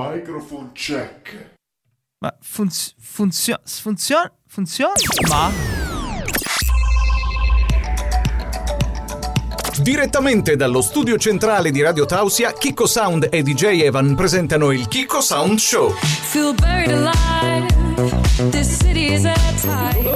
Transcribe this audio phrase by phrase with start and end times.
[0.00, 1.56] Microphone check.
[2.20, 3.60] Ma funz- funziona?
[3.64, 4.32] Funziona?
[4.46, 4.92] Funziona?
[5.28, 5.50] Ma?
[9.82, 15.20] Direttamente dallo studio centrale di Radio Tausia, Kiko Sound e DJ Evan presentano il Kiko
[15.20, 15.92] Sound Show.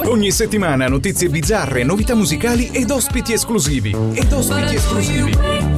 [0.05, 3.93] Ogni settimana notizie bizzarre, novità musicali ed ospiti esclusivi.
[4.13, 5.72] Ed ospiti esclusivi.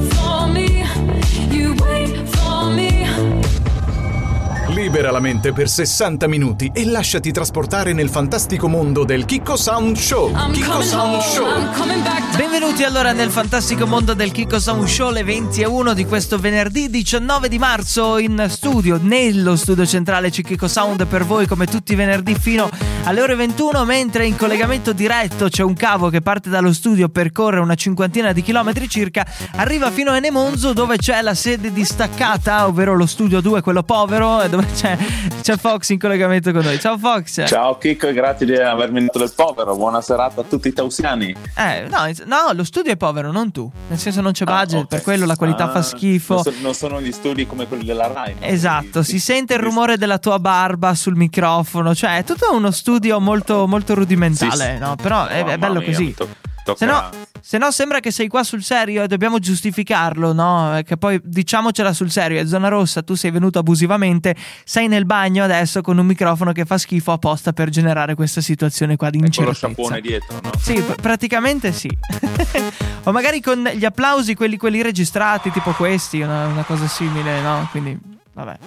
[4.96, 9.94] Libera la mente per 60 minuti e lasciati trasportare nel fantastico mondo del Kiko Sound
[9.94, 10.30] Show.
[10.30, 11.22] I'm Kiko Sound home.
[11.22, 12.45] Show.
[12.58, 16.38] Benvenuti allora nel fantastico mondo del Kiko Sound Show, le 20 e 1 di questo
[16.38, 21.66] venerdì 19 di marzo in studio, nello studio centrale c'è Kiko Sound per voi come
[21.66, 22.70] tutti i venerdì fino
[23.04, 27.60] alle ore 21, mentre in collegamento diretto c'è un cavo che parte dallo studio, percorre
[27.60, 29.24] una cinquantina di chilometri circa,
[29.56, 34.48] arriva fino a Enemonzo dove c'è la sede distaccata, ovvero lo studio 2, quello povero,
[34.48, 34.96] dove c'è,
[35.42, 36.80] c'è Fox in collegamento con noi.
[36.80, 37.46] Ciao Fox!
[37.46, 39.76] Ciao e grazie di avermi detto del povero.
[39.76, 41.36] Buona serata a tutti i tausiani.
[41.54, 43.70] Eh, no, ins- no, lo studio è povero, non tu.
[43.88, 44.86] Nel senso non c'è Ah, budget, ok.
[44.88, 46.34] per quello la qualità Ah, fa schifo.
[46.34, 48.34] Non, so- non sono gli studi come quelli della Rai.
[48.38, 48.46] no?
[48.46, 53.20] Esatto, si sente il rumore della tua barba sul microfono, cioè è tutto uno studio
[53.20, 54.78] molto, molto rudimentale, Sì, sì.
[54.78, 54.96] no?
[54.96, 56.04] Però è, è bello mia, così.
[56.04, 56.28] mi to-
[56.66, 60.76] tocca- Se no, se no sembra che sei qua sul serio e dobbiamo giustificarlo, no?
[60.78, 65.06] Eh, Che poi diciamocela sul serio, è zona rossa, tu sei venuto abusivamente, sei nel
[65.06, 69.18] bagno adesso con un microfono che fa schifo apposta per generare questa situazione qua di
[69.18, 69.58] E con lo incertezza.
[69.74, 70.50] sciampone dietro, no?
[70.58, 71.88] Sì, pr- praticamente sì.
[73.04, 77.68] o magari con gli applausi, quelli, quelli registrati, tipo questi, una, una cosa simile, no?
[77.70, 77.96] Quindi,
[78.32, 78.58] vabbè.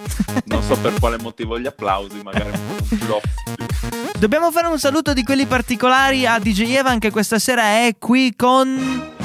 [0.46, 3.24] Non so per quale motivo gli applausi, magari un flop.
[4.18, 8.34] Dobbiamo fare un saluto di quelli particolari a DJ Evan che questa sera è qui
[8.36, 9.19] con...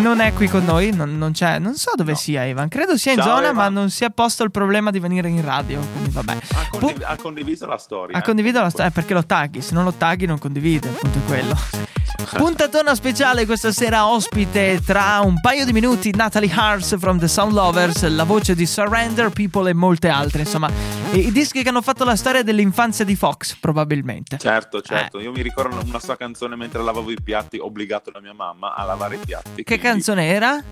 [0.00, 2.16] Non è qui con noi, non, non c'è, non so dove No.
[2.16, 3.54] sia Evan, credo sia in Ciao, zona Evan.
[3.54, 6.32] ma non si è posto il problema di venire in radio, quindi vabbè.
[6.32, 8.16] Ha, condiv- ha condiviso la storia.
[8.16, 8.22] Ha eh.
[8.22, 11.90] condiviso la storia perché lo tagli, se non lo tagli non condivide, appunto è quello.
[12.36, 17.52] Puntatona speciale questa sera ospite tra un paio di minuti Natalie Hars from the Sound
[17.52, 20.70] Lovers, la voce di Surrender People e molte altre, insomma,
[21.12, 24.38] i, dischi che hanno fatto la storia dell'infanzia di Fox, probabilmente.
[24.38, 25.18] Certo, certo.
[25.18, 25.22] Eh.
[25.24, 28.84] Io mi ricordo una sua canzone mentre lavavo i piatti, obbligato da mia mamma a
[28.84, 29.62] lavare i piatti.
[29.62, 30.62] Che canzone era?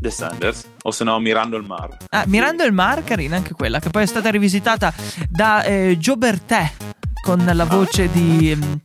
[0.00, 0.64] The Sanders.
[0.82, 1.96] O se no, Mirando il mar.
[2.10, 4.92] Ah, Mirando il Mar, carina anche quella, che poi è stata rivisitata
[5.28, 6.72] da eh, Joe Bertè
[7.20, 8.80] con la voce di ehm,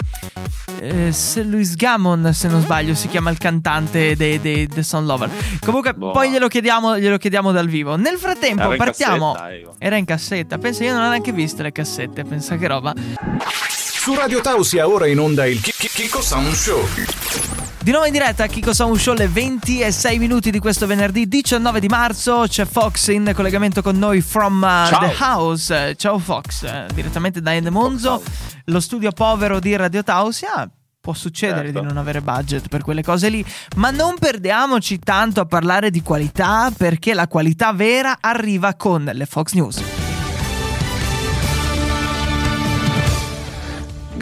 [0.79, 5.05] eh, se- Louis Gammon, se non sbaglio, si chiama il cantante dei, dei The Sound
[5.07, 5.29] Lover.
[5.63, 6.11] Comunque, Boh.
[6.11, 7.95] poi glielo chiediamo, glielo chiediamo dal vivo.
[7.95, 9.33] Nel frattempo, Era in partiamo.
[9.33, 9.71] cassetta.
[9.77, 10.57] Era in cassetta.
[10.57, 12.23] Pensa, io non ho neanche visto le cassette.
[12.23, 12.93] Pensa che roba.
[13.69, 16.83] Su Radio Tausia ora in onda il Ki- Ki- Kiko Sound Show.
[17.83, 20.87] Di nuovo in diretta a Kiko Sound Show le 20 e 6 minuti di questo
[20.87, 22.45] venerdì 19 di marzo.
[22.47, 24.97] C'è Fox in collegamento con noi from uh.
[24.97, 25.93] The House.
[25.97, 28.23] Ciao Fox, eh, direttamente da Endemonzo,
[28.67, 30.65] lo studio povero di Radio Tausia.
[31.01, 31.81] Può succedere Certo.
[31.81, 33.45] di non avere budget per quelle cose lì,
[33.75, 39.25] ma non perdiamoci tanto a parlare di qualità perché la qualità vera arriva con le
[39.25, 39.81] Fox News.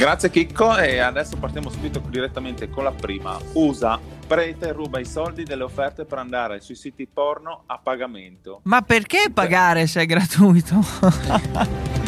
[0.02, 3.38] Grazie Chicco e adesso partiamo subito direttamente con la prima.
[3.54, 8.62] USA, prete ruba i soldi delle offerte per andare sui siti porno a pagamento.
[8.64, 10.80] Ma perché pagare se è gratuito?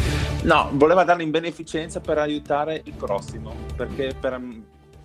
[0.44, 4.42] No, voleva darli in beneficenza per aiutare il prossimo, perché per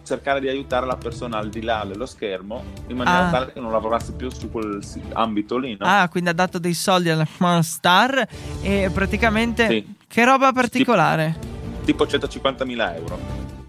[0.03, 3.31] cercare di aiutare la persona al di là dello schermo in maniera Ah.
[3.31, 4.83] tale che non lavorasse più su quel
[5.13, 5.87] ambito lì, no?
[5.87, 7.27] Ah, quindi ha dato dei soldi alla
[7.63, 8.27] Star
[8.63, 9.95] e praticamente Sì.
[10.09, 11.48] che roba particolare.
[11.89, 13.19] Tipo 150.000 euro.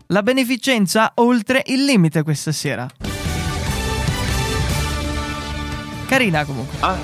[0.08, 2.86] La beneficenza oltre il limite questa sera.
[6.06, 6.76] Carina comunque.
[6.82, 6.98] Ah,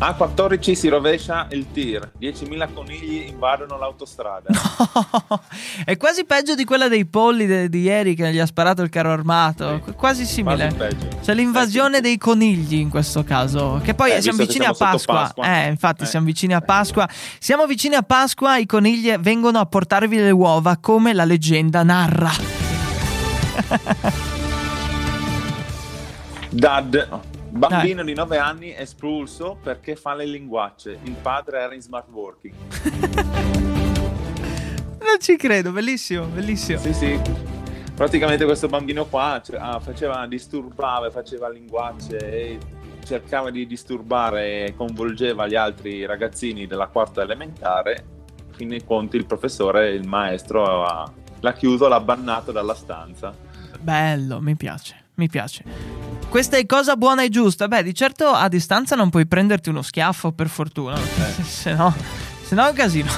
[0.00, 4.48] a 14 si rovescia il tir, 10.000 conigli invadono l'autostrada.
[5.84, 8.90] È quasi peggio di quella dei polli de- di ieri che gli ha sparato il
[8.90, 9.74] carro armato.
[9.74, 9.80] Sì.
[9.80, 10.72] Qu- Quasi simile.
[10.76, 10.96] Quasi.
[11.20, 12.02] C'è l'invasione Eh, sì.
[12.02, 13.80] dei conigli in questo caso.
[13.82, 15.14] Che poi Eh, siamo vicini a siamo sotto Pasqua.
[15.44, 15.62] Pasqua.
[15.64, 16.06] Eh, infatti, Eh.
[16.06, 17.08] siamo vicini a Pasqua.
[17.40, 18.56] Siamo vicini a Pasqua.
[18.56, 22.30] I conigli vengono a portarvi le uova come la leggenda narra.
[26.50, 27.08] Dad,
[27.50, 30.98] bambino di 9 anni espulso perché fa le linguacce.
[31.02, 32.54] Il padre era in smart working.
[35.08, 36.78] Non ci credo, bellissimo, bellissimo.
[36.80, 37.20] Sì, sì.
[37.94, 42.58] Praticamente questo bambino qua cioè, ah, faceva, disturbava, faceva linguacce e
[43.04, 48.04] cercava di disturbare e coinvolgeva gli altri ragazzini della quarta elementare.
[48.50, 51.10] Fin dei conti il professore, il maestro, ha-
[51.40, 53.34] l'ha chiuso, l'ha bannato dalla stanza.
[53.80, 55.06] Bello, mi piace.
[55.14, 55.97] mi piace.
[56.28, 57.68] Questa è cosa buona e giusta.
[57.68, 60.96] Beh, di certo a distanza non puoi prenderti uno schiaffo, per fortuna.
[61.42, 61.94] se no,
[62.42, 63.10] se no è un casino.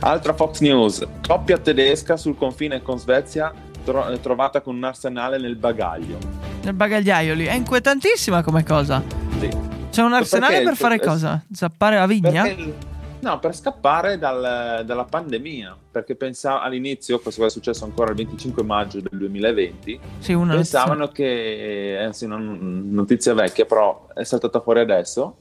[0.00, 3.52] Altra Fox News, coppia tedesca sul confine con Svezia
[3.84, 6.16] tro- eh, trovata con un arsenale nel bagaglio.
[6.62, 7.44] Nel bagagliaio lì.
[7.44, 9.02] È inquietantissima come cosa.
[9.38, 9.48] Sì.
[9.90, 11.44] C'è un arsenale Perché- per fare eh, cosa?
[11.52, 12.42] Zappare la vigna?
[12.42, 12.74] Perché-
[13.20, 18.62] no, per scappare dal- dalla pandemia, perché pensavo all'inizio, questo è successo ancora il 25
[18.62, 24.60] maggio del 2020, Sì, una pensavano che, eh, sì, non- notizia vecchia, però è saltata
[24.60, 25.36] fuori adesso,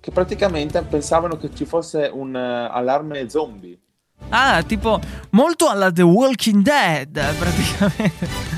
[0.00, 3.78] che praticamente pensavano che ci fosse un eh, allarme zombie.
[4.30, 4.98] Ah, tipo
[5.30, 8.55] molto alla The Walking Dead, praticamente.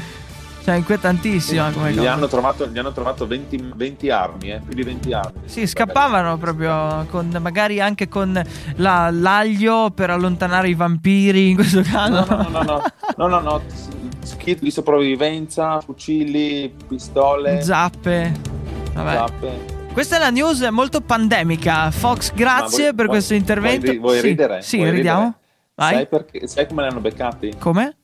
[0.68, 2.12] Cioè, inquietantissima come gli, cosa.
[2.12, 5.40] hanno trovato, gli hanno trovato 20, 20 armi, eh, più di 20 armi.
[5.46, 8.38] Sì, scappavano proprio con magari anche con
[8.76, 12.26] la- l'aglio per allontanare i vampiri in questo caso.
[12.28, 12.82] No, no, no, no,
[13.16, 13.62] no, no, no,
[14.36, 18.32] kit di sopravvivenza, fucili, pistole, Zappe.
[18.92, 19.12] Vabbè.
[19.14, 19.76] zappe.
[19.94, 21.90] Questa è la news molto pandemica.
[21.90, 23.86] Fox, grazie Ma vuoi- per vuoi- questo intervento.
[23.86, 24.60] Vuoi, vuoi Sì, ridere?
[24.60, 25.20] Sì, Vuoi ridiamo.
[25.20, 25.36] ridere?
[25.96, 27.54] Sai, perché, sai come li hanno beccati?
[27.58, 27.96] Come?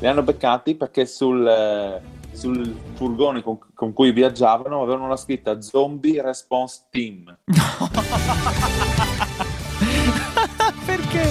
[0.00, 2.00] Li hanno beccati perché sul, eh,
[2.32, 7.36] sul furgone con, con cui viaggiavano avevano la scritta Zombie Response Team.
[10.84, 11.30] Perché?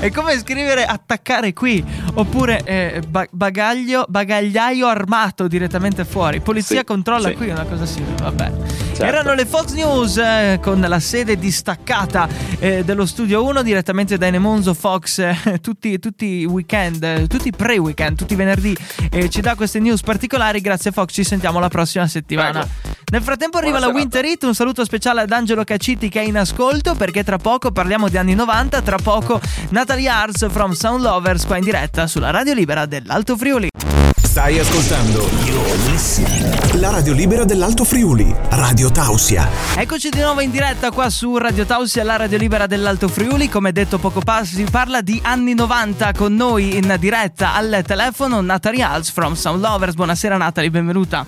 [0.00, 1.82] È come scrivere attaccare qui
[2.14, 6.40] oppure eh, ba- bagaglio, bagagliaio armato direttamente fuori.
[6.40, 7.34] Polizia Sì, controlla sì.
[7.34, 8.16] qui una cosa simile.
[8.16, 8.52] Vabbè.
[8.94, 9.12] Certo.
[9.12, 12.28] Erano le Fox News eh, con la sede distaccata
[12.60, 17.48] eh, dello studio 1 direttamente da Enemonzo Fox eh, tutti, tutti i weekend, eh, tutti
[17.48, 18.76] i pre-weekend, tutti i venerdì
[19.10, 20.60] eh, ci dà queste news particolari.
[20.60, 22.60] Grazie Fox, ci sentiamo la prossima settimana.
[22.60, 22.94] Prego.
[23.10, 24.16] Nel frattempo arriva Buona la serata.
[24.16, 27.72] Winter Hit, un saluto speciale ad Angelo Cacciti che è in ascolto perché tra poco
[27.72, 32.30] parliamo di anni 90, tra poco Natalie Arts from Sound Lovers qua in diretta sulla
[32.30, 33.70] Radio Libera dell'Alto Friuli.
[34.22, 35.28] Stai ascoltando
[36.74, 39.48] la radio libera dell'Alto Friuli, Radio Tausia.
[39.74, 43.48] Eccoci di nuovo in diretta qua su Radio Tausia, la radio libera dell'Alto Friuli.
[43.48, 48.42] Come detto poco fa, si parla di anni 90 con noi in diretta al telefono
[48.42, 49.94] Natalie Arts from Sound Lovers.
[49.94, 51.24] Buonasera Natalie, benvenuta.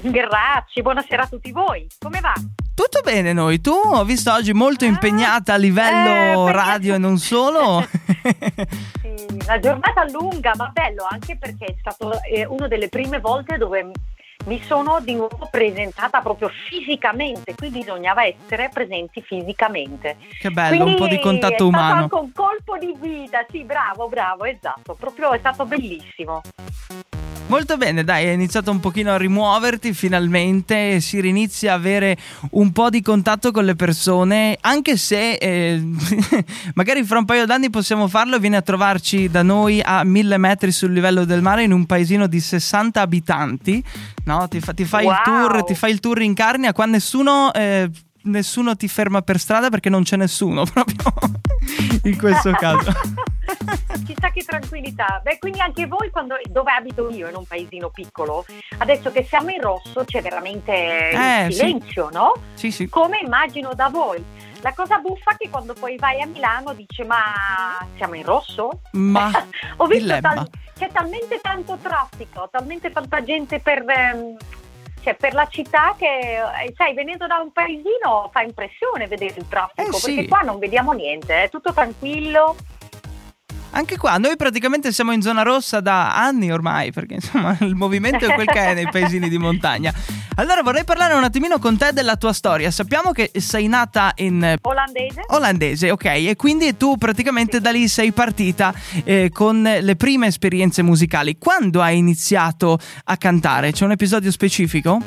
[0.00, 1.88] Grazie, buonasera a tutti voi.
[1.98, 2.34] Come va?
[2.80, 3.60] Tutto bene noi?
[3.60, 7.84] Tu ho visto oggi molto impegnata a livello eh, radio e non solo.
[9.00, 13.58] Sì, la giornata lunga, ma bello anche perché è stato eh, una delle prime volte
[13.58, 13.90] dove
[14.46, 20.16] mi sono di nuovo presentata proprio fisicamente, qui bisognava essere presenti fisicamente.
[20.38, 22.02] che bello, un Quindi po' di è contatto stato umano.
[22.02, 26.40] anche un colpo di vita, sì, bravo, bravo, esatto, proprio è stato bellissimo.
[27.50, 32.16] Molto bene, dai, hai iniziato un pochino a rimuoverti finalmente, si rinizia a avere
[32.52, 35.82] un po' di contatto con le persone, anche se eh,
[36.74, 40.70] magari fra un paio d'anni possiamo farlo vieni a trovarci da noi a mille metri
[40.70, 43.82] sul livello del mare in un paesino di 60 abitanti,
[44.26, 44.46] no?
[44.46, 45.22] Ti, fa- ti fai il Wow.
[45.24, 47.52] tour, ti fai il tour in Carnia, qua nessuno...
[47.52, 47.90] eh,
[48.22, 51.10] Nessuno ti ferma per strada perché non c'è nessuno, proprio
[52.02, 52.92] in questo caso.
[54.06, 55.20] Chissà che tranquillità.
[55.22, 58.44] Beh, quindi anche voi, quando, dove abito io, in un paesino piccolo,
[58.78, 61.58] adesso che siamo in rosso c'è veramente Eh, il sì.
[61.58, 62.32] silenzio, no?
[62.54, 62.88] Sì, sì.
[62.88, 64.22] Come immagino da voi.
[64.62, 67.22] La cosa buffa è che quando poi vai a Milano dice ma
[67.96, 68.82] siamo in rosso?
[68.92, 69.30] Ma
[69.78, 70.48] Ho visto tal-
[70.78, 74.36] c'è talmente tanto traffico, talmente tanta gente per, ehm,
[75.02, 79.48] cioè, per la città che, eh, sai, venendo da un paesino fa impressione vedere il
[79.48, 80.14] traffico, Eh, sì.
[80.14, 82.54] perché qua non vediamo niente, è tutto tranquillo.
[83.72, 88.26] Anche qua, noi praticamente siamo in zona rossa da anni ormai, perché insomma il movimento
[88.26, 89.92] è quel che è nei paesini di montagna.
[90.36, 92.70] Allora vorrei parlare un attimino con te della tua storia.
[92.70, 95.24] Sappiamo che sei nata in Olandese?
[95.28, 96.04] olandese, ok?
[96.04, 98.74] E quindi tu praticamente da lì sei partita
[99.04, 101.36] eh, con le prime esperienze musicali.
[101.38, 103.72] Quando hai iniziato a cantare?
[103.72, 105.00] C'è un episodio specifico?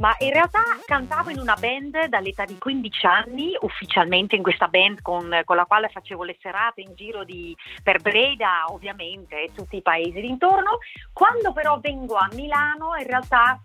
[0.00, 5.02] Ma in realtà cantavo in una band dall'età di 15 anni, ufficialmente in questa band
[5.02, 9.76] con, con la quale facevo le serate in giro di, per Breda, ovviamente, e tutti
[9.76, 10.78] i paesi d'intorno.
[11.12, 13.62] Quando però vengo a Milano, in realtà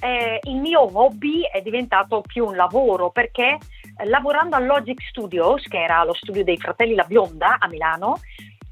[0.00, 3.58] eh, il mio hobby è diventato più un lavoro perché
[3.98, 8.20] eh, lavorando al Logic Studios, che era lo studio dei fratelli La Bionda a Milano,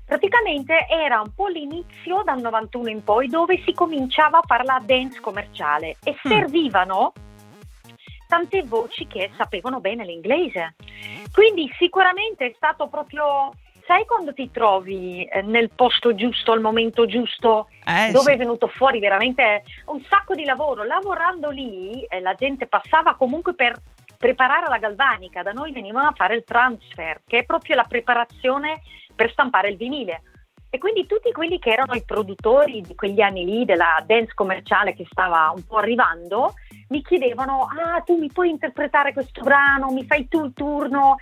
[0.05, 4.81] praticamente era un po' l'inizio dal 91 in poi dove si cominciava a fare la
[4.85, 6.29] dance commerciale e Mm.
[6.31, 7.13] servivano
[8.29, 10.75] tante voci che sapevano bene l'inglese.
[11.33, 13.53] Quindi sicuramente è stato proprio,
[13.87, 18.31] sai quando ti trovi eh, nel posto giusto, al momento giusto, Eh, dove sì.
[18.33, 20.85] è venuto fuori veramente un sacco di lavoro.
[20.85, 23.77] Lavorando lì eh, la gente passava comunque per
[24.17, 28.81] preparare la galvanica, da noi venivano a fare il transfer, che è proprio la preparazione
[29.15, 30.23] per stampare il vinile.
[30.75, 34.93] E quindi tutti quelli che erano i produttori di quegli anni lì della dance commerciale
[34.93, 36.55] che stava un po' arrivando,
[36.89, 41.17] mi chiedevano, ah tu mi puoi interpretare questo brano, mi fai tu il turno?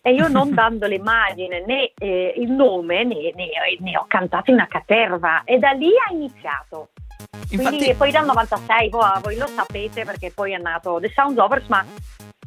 [0.00, 3.50] E io non dando l'immagine né eh, il nome ne, ne-
[3.80, 6.88] ne ho cantate una caterva e da lì ha iniziato.
[7.48, 11.36] Quindi Infatti, poi dal 96, voi, voi lo sapete perché poi è nato The Sound
[11.36, 11.84] Lovers, ma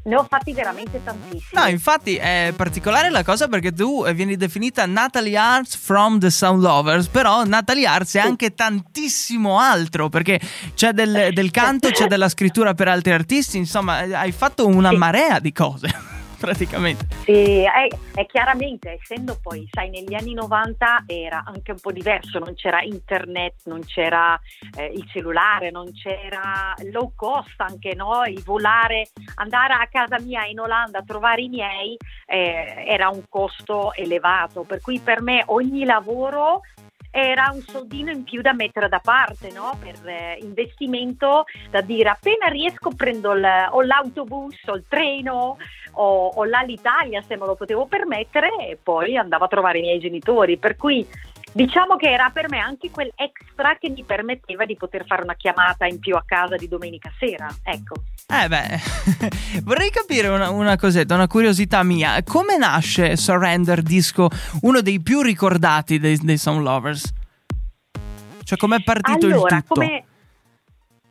[0.04, 1.42] ne ho fatti veramente tantissimi.
[1.52, 6.30] No, infatti è particolare la cosa perché tu eh, vieni definita Natalie Arts from the
[6.30, 10.40] Sound Lovers, però Natalie Arts è anche tantissimo altro perché
[10.74, 15.40] c'è del, del canto, c'è della scrittura per altri artisti, insomma hai fatto una marea
[15.40, 17.06] di cose praticamente.
[17.24, 22.40] Sì, è, è chiaramente, essendo poi, sai, negli anni 90 era anche un po' diverso,
[22.40, 24.40] non c'era internet, non c'era
[24.78, 28.24] eh, il cellulare, non c'era low cost anche, no?
[28.26, 33.24] Il volare, andare a casa mia in Olanda a trovare i miei eh, era un
[33.30, 36.62] costo elevato, per cui per me ogni lavoro
[37.12, 39.78] era un soldino in più da mettere da parte, no?
[39.80, 45.58] Per eh, investimento da dire appena riesco prendo il- o l'autobus o il treno
[45.94, 50.00] o, o l'Alitalia se me lo potevo permettere e poi andavo a trovare i miei
[50.00, 50.58] genitori.
[50.58, 51.06] Per cui
[51.52, 55.36] diciamo che era per me anche quel extra che mi permetteva di poter fare una
[55.36, 57.48] chiamata in più a casa di domenica sera.
[57.64, 58.04] Ecco.
[58.28, 62.22] Eh beh, vorrei capire una, una cosetta, una curiosità mia.
[62.24, 64.30] Come nasce Surrender Disco,
[64.62, 67.14] uno dei più ricordati dei, dei Sound Lovers?
[68.44, 69.82] Cioè, com'è partito allora, il tutto?
[69.82, 70.04] come...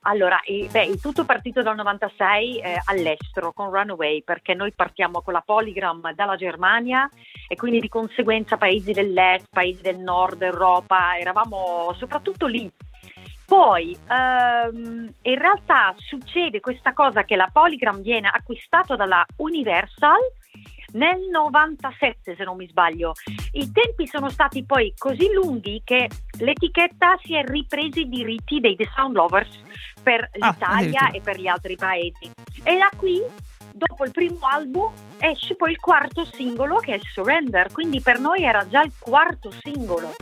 [0.09, 4.73] Allora, eh, beh, il tutto è partito dal 96 eh, all'estero con Runaway perché noi
[4.73, 7.11] partiamo con la Polygram dalla Germania
[7.47, 12.71] e quindi di conseguenza paesi dell'est, paesi del nord Europa, eravamo soprattutto lì.
[13.45, 20.21] Poi ehm, in realtà succede questa cosa che la Polygram viene acquistato dalla Universal
[20.93, 23.13] nel 97 se non mi sbaglio.
[23.53, 28.77] I tempi sono stati poi così lunghi che l'etichetta si è ripresa i diritti dei
[28.77, 29.61] The Sound Lovers
[30.03, 32.31] per Ah, l'Italia e per gli altri paesi.
[32.63, 33.21] E da qui,
[33.73, 38.43] dopo il primo album, esce poi il quarto singolo che è Surrender, quindi per noi
[38.43, 40.15] era già il quarto singolo.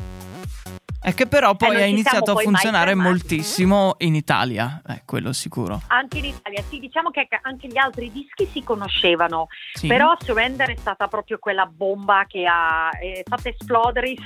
[1.01, 5.83] È che però poi non ha iniziato a funzionare moltissimo in Italia, eh, quello sicuro.
[5.89, 9.87] Anche in Italia, sì, diciamo che anche gli altri dischi si conoscevano, Sì.
[9.87, 14.19] Però Surrender è stata proprio quella bomba che ha eh, fatto esplodere i,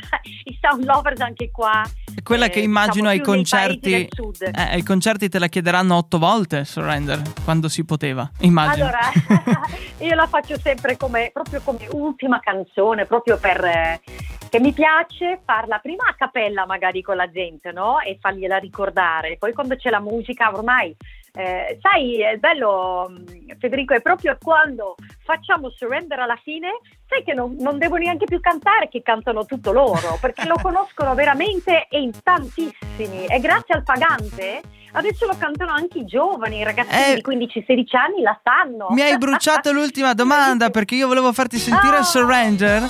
[0.44, 1.82] i Sound Lovers anche qua.
[2.14, 3.92] È quella eh, che immagino diciamo ai concerti.
[3.94, 8.86] Eh, ai concerti te la chiederanno otto volte Surrender quando si poteva, immagino.
[8.86, 9.10] Allora,
[9.98, 14.00] io la faccio sempre come, proprio come ultima canzone, proprio per eh,
[14.48, 18.00] che mi piace farla prima a cappella magari con la gente, no?
[18.00, 19.36] E fargliela ricordare.
[19.38, 20.94] Poi quando c'è la musica, ormai,
[21.32, 26.68] eh, sai, è bello, mh, Federico, è proprio quando facciamo surrender alla fine,
[27.08, 31.14] sai che non, non devo neanche più cantare, che cantano tutto loro, perché lo conoscono
[31.14, 33.26] veramente e in tantissimi.
[33.26, 34.60] E grazie al pagante.
[34.92, 38.88] Adesso lo cantano anche i giovani, i ragazzini Eh, di 15-16 anni la sanno.
[38.90, 42.02] Mi hai bruciato l'ultima domanda perché io volevo farti sentire Ah.
[42.02, 42.82] Surrender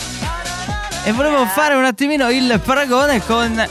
[1.04, 3.66] e volevo fare un attimino il paragone con,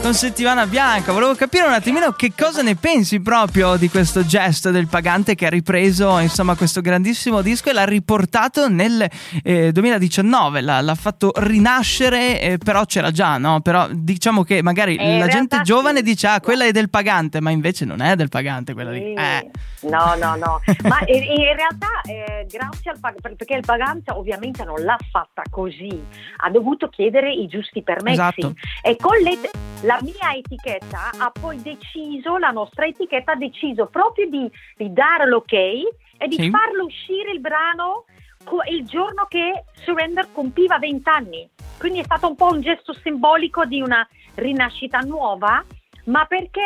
[0.00, 1.12] con Settimana Bianca.
[1.12, 5.46] Volevo capire un attimino che cosa ne pensi proprio di questo gesto del pagante che
[5.46, 9.08] ha ripreso insomma questo grandissimo disco e l'ha riportato nel
[9.42, 10.60] eh, 2019.
[10.60, 13.60] L'ha, l'ha fatto rinascere, eh, però c'era già, no?
[13.60, 16.04] Però diciamo che magari Eh, la gente giovane sì.
[16.04, 19.14] dice ah quella è del pagante, ma invece non è del pagante quella lì.
[19.14, 19.50] Eh.
[19.82, 20.60] No, no, no.
[20.82, 25.42] Ma in, in realtà, eh, grazie al pagante, perché il pagante ovviamente non l'ha fatta
[25.50, 26.02] così,
[26.38, 28.20] ha dovuto chiedere i giusti permessi.
[28.40, 28.54] Esatto.
[28.82, 29.50] E con le-
[29.82, 35.26] la mia etichetta ha poi deciso, la nostra etichetta ha deciso proprio di, di dare
[35.26, 36.50] l'ok e di Sì.
[36.50, 38.04] farlo uscire il brano
[38.44, 41.48] co- il giorno che Surrender compiva 20 anni.
[41.78, 45.64] Quindi è stato un po' un gesto simbolico di una rinascita nuova,
[46.04, 46.60] ma perché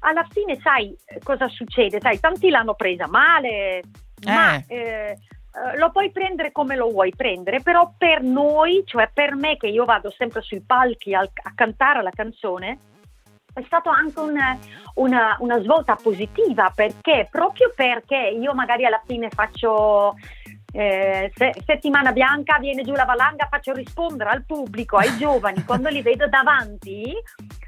[0.00, 2.00] alla fine sai cosa succede?
[2.00, 3.90] Sai, tanti l'hanno presa male, ma
[4.24, 4.64] Eh.
[4.66, 9.56] eh, eh, lo puoi prendere come lo vuoi prendere, però per noi, cioè per me
[9.56, 12.78] che io vado sempre sui palchi al- a cantare la canzone,
[13.54, 14.58] è stato anche un-
[14.96, 20.14] una, una svolta positiva perché proprio perché io magari alla fine faccio
[20.76, 25.88] eh, se- settimana bianca, viene giù la valanga, faccio rispondere al pubblico, ai giovani, quando
[25.88, 27.14] li vedo davanti,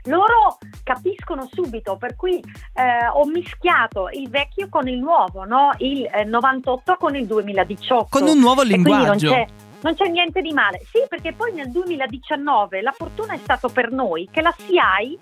[0.04, 5.72] loro capiscono subito, per cui eh, ho mischiato il vecchio con il nuovo, no?
[5.78, 8.08] il eh, 98 con il 2018.
[8.10, 9.34] Con un nuovo linguaggio.
[9.80, 10.80] non c'è niente di male.
[10.84, 15.18] Sì, perché poi nel 2019 la fortuna è stata per noi che la SIAI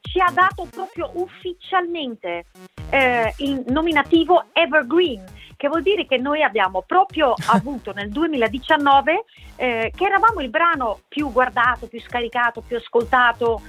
[0.00, 2.44] ci ha dato proprio ufficialmente
[2.90, 5.24] eh, il nominativo Evergreen,
[5.60, 9.24] che vuol dire che noi abbiamo proprio avuto nel 2019
[9.56, 13.60] eh, che eravamo il brano più guardato, più scaricato, più ascoltato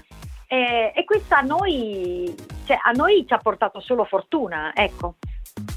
[0.47, 2.33] eh, e questo a noi,
[2.65, 5.15] cioè, a noi ci ha portato solo fortuna, ecco.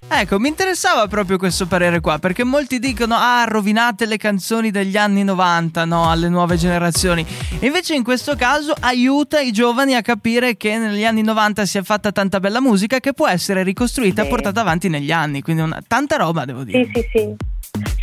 [0.06, 4.96] Ecco, mi interessava proprio questo parere qua, perché molti dicono, ah, rovinate le canzoni degli
[4.96, 7.26] anni 90, no, alle nuove generazioni.
[7.58, 11.78] E invece in questo caso aiuta i giovani a capire che negli anni 90 si
[11.78, 15.62] è fatta tanta bella musica che può essere ricostruita e portata avanti negli anni, quindi
[15.62, 16.84] una, tanta roba devo dire.
[16.84, 17.53] Sì, sì, sì.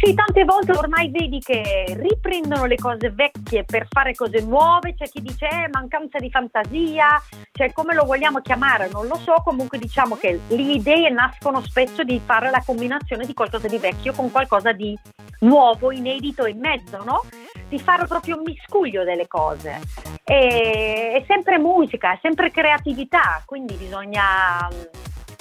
[0.03, 5.07] Sì, tante volte ormai vedi che riprendono le cose vecchie per fare cose nuove, c'è
[5.07, 9.77] chi dice eh, mancanza di fantasia, cioè come lo vogliamo chiamare, non lo so, comunque
[9.77, 14.31] diciamo che le idee nascono spesso di fare la combinazione di qualcosa di vecchio con
[14.31, 14.97] qualcosa di
[15.41, 17.23] nuovo, inedito in mezzo, no?
[17.69, 19.81] Di fare proprio un miscuglio delle cose.
[20.23, 24.67] E, è sempre musica, è sempre creatività, quindi bisogna...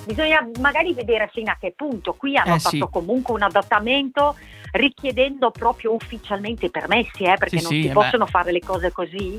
[0.06, 2.14] Bisogna magari vedere fino a che punto.
[2.14, 2.88] Qui hanno Eh, fatto sì.
[2.90, 4.36] comunque un adattamento
[4.72, 8.60] richiedendo proprio ufficialmente i permessi, eh, perché Sì, non sì, si eh possono fare le
[8.60, 9.38] cose così.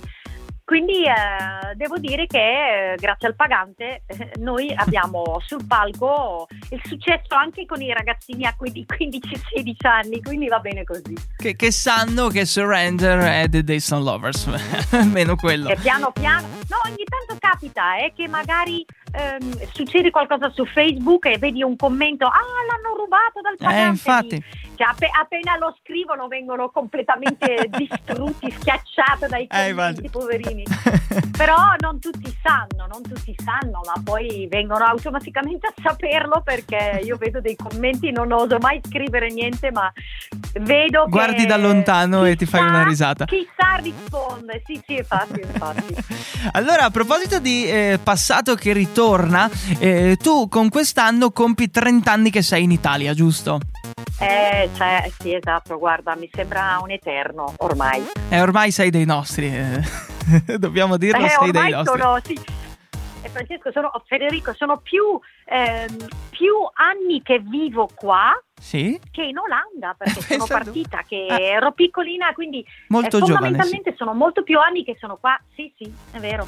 [0.64, 6.80] Quindi eh, devo dire che eh, grazie al pagante eh, noi abbiamo sul palco il
[6.86, 11.14] successo anche con i ragazzini a 15-16 anni, quindi va bene così.
[11.36, 14.48] Che, che sanno che Surrender è The Dayson Lovers,
[14.94, 15.68] almeno quello.
[15.70, 21.26] E piano piano, no, ogni tanto capita eh, che magari ehm, succede qualcosa su Facebook
[21.26, 23.84] e vedi un commento, ah l'hanno rubato dal pagante.
[23.84, 24.44] Eh, infatti.
[24.82, 30.64] Cioè, appe- appena lo scrivono vengono completamente distrutti, schiacciati dai Eh, commenti, poverini.
[31.38, 37.16] Però non tutti sanno, non tutti sanno, ma poi vengono automaticamente a saperlo perché io
[37.18, 39.92] vedo dei commenti, non oso mai scrivere niente, ma
[40.62, 43.26] vedo Guardi da lontano e ti fai chissà- una risata.
[43.26, 45.96] Chissà risponde, sì sì, infatti, infatti.
[46.54, 49.48] Allora, a proposito di eh, passato che ritorna,
[49.78, 53.60] eh, tu con quest'anno compi 30 anni che sei in Italia, giusto?
[54.20, 58.04] Eh, cioè, sì, esatto, guarda, mi sembra un eterno ormai.
[58.30, 59.82] E ormai sei dei nostri, eh.
[60.58, 62.00] dobbiamo dirlo, Eh, sei dei nostri.
[62.00, 62.40] sono, sì.
[63.24, 69.00] E Francesco, sono, Federico, sono più, ehm, più anni che vivo qua Sì?
[69.12, 73.96] che in Olanda, perché sono Pensavo- partita che ero piccolina, quindi Molto eh, giovane, fondamentalmente
[73.96, 75.40] sono molto più anni che sono qua.
[75.56, 76.48] Sì, sì, è vero.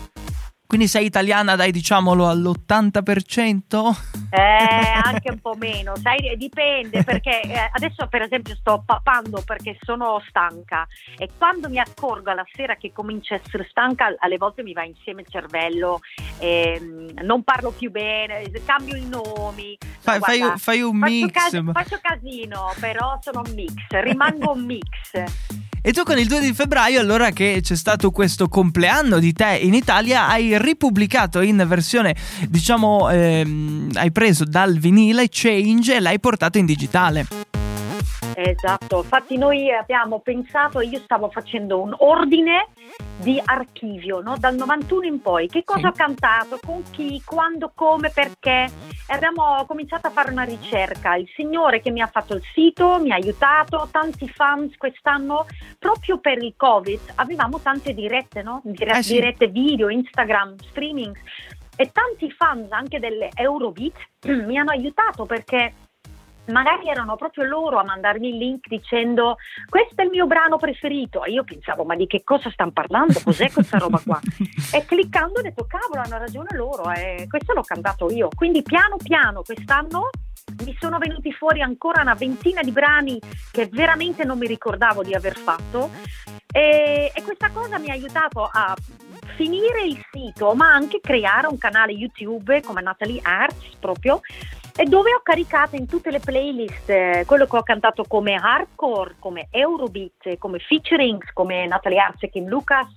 [0.74, 3.96] Quindi sei italiana, dai, diciamolo all'80%?
[4.32, 4.40] Eh,
[5.06, 10.20] anche un po' meno, sai, dipende perché eh, adesso per esempio sto papando perché sono
[10.28, 14.74] stanca e quando mi accorgo alla sera che comincio a essere stanca alle volte mi
[14.74, 16.00] va insieme il cervello,
[16.40, 19.78] ehm, non parlo più bene, cambio i nomi.
[20.00, 21.32] Fai, fai guarda, un- fai un faccio mix.
[21.32, 25.62] cas- faccio casino, però sono un mix, rimango un mix.
[25.86, 29.60] E tu con il 2 di febbraio, allora che c'è stato questo compleanno di te
[29.62, 32.16] in Italia, hai ripubblicato in versione,
[32.48, 37.53] diciamo, ehm, hai preso dal vinile Change e l'hai portato in digitale.
[38.50, 42.68] Esatto, infatti noi abbiamo pensato, io stavo facendo un ordine
[43.18, 44.36] di archivio no?
[44.38, 45.86] dal 91 in poi, che cosa Sì.
[45.88, 48.70] ho cantato, con chi, quando, come, perché?
[49.08, 53.00] E abbiamo cominciato a fare una ricerca, il signore che mi ha fatto il sito
[53.00, 55.46] mi ha aiutato, tanti fans quest'anno,
[55.80, 58.62] proprio per il covid avevamo tante dirette, no?
[58.64, 59.14] Dire- Eh sì.
[59.14, 61.16] dirette video, Instagram, streaming.
[61.76, 63.96] E tanti fans anche delle Eurobeat
[64.46, 65.74] mi hanno aiutato perché
[66.48, 69.38] magari erano proprio loro a mandarmi il link dicendo
[69.70, 73.20] questo è il mio brano preferito e io pensavo ma di che cosa stanno parlando?
[73.24, 74.20] Cos'è questa roba qua?
[74.74, 78.98] E cliccando ho detto cavolo hanno ragione loro e questo l'ho cantato io quindi piano
[78.98, 80.10] piano quest'anno
[80.66, 83.20] mi sono venuti fuori ancora una ventina di brani
[83.52, 85.90] che veramente non mi ricordavo di aver fatto.
[86.52, 88.76] E, e questa cosa mi ha aiutato a
[89.36, 94.22] finire il sito ma anche creare un canale YouTube come Natalie Arts proprio
[94.76, 99.16] e dove ho caricato in tutte le playlist eh, quello che ho cantato come hardcore,
[99.20, 102.88] come Eurobeat, come featurings, come Natalie Arce, Kim Lucas,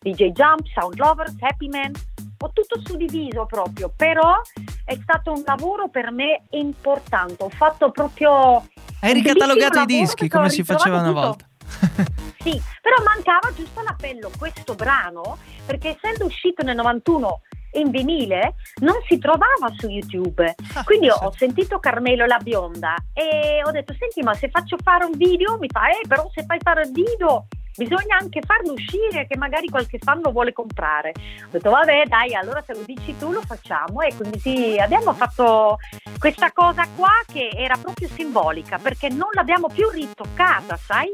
[0.00, 1.92] DJ Jump, Sound Lovers, Happy Man.
[2.38, 4.40] Ho tutto suddiviso proprio, però
[4.84, 7.42] è stato un lavoro per me importante.
[7.42, 8.66] Ho fatto proprio.
[9.00, 11.20] Hai ricatalogato i dischi come si faceva una tutto.
[11.20, 11.46] volta.
[12.46, 17.40] Sì, però mancava giusto l'appello, questo brano, perché essendo uscito nel 91
[17.78, 20.54] in vinile, non si trovava su YouTube.
[20.74, 24.76] Ah, Quindi ho, ho sentito Carmelo la bionda e ho detto, senti, ma se faccio
[24.82, 28.72] fare un video, mi fa, eh, però se fai fare il video bisogna anche farlo
[28.72, 31.12] uscire, che magari qualche fan lo vuole comprare.
[31.44, 35.12] Ho detto, vabbè, dai, allora se lo dici tu lo facciamo e quindi sì, abbiamo
[35.14, 35.78] fatto
[36.18, 41.10] questa cosa qua che era proprio simbolica, perché non l'abbiamo più ritoccata, sai?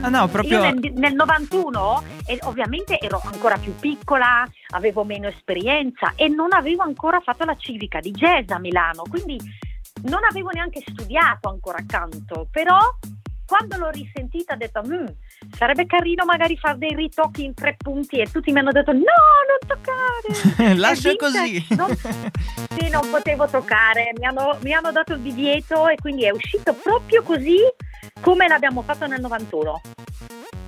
[0.00, 5.28] Ah, no, proprio- Io nel, nel 91 e ovviamente ero ancora più piccola, avevo meno
[5.28, 9.38] esperienza e non avevo ancora fatto la civica di jazz a Milano, quindi
[10.04, 12.78] non avevo neanche studiato ancora canto, però
[13.46, 15.06] quando l'ho risentita ho detto, "Mm,
[15.56, 19.00] sarebbe carino magari fare dei ritocchi in tre punti e tutti mi hanno detto, no,
[19.00, 20.74] non toccare.
[20.76, 21.64] Lascia così.
[21.70, 21.94] non-
[22.78, 26.74] sì, non potevo toccare, mi hanno, mi hanno dato il divieto e quindi è uscito
[26.74, 27.58] proprio così
[28.20, 29.80] come l'abbiamo fatto nel 91.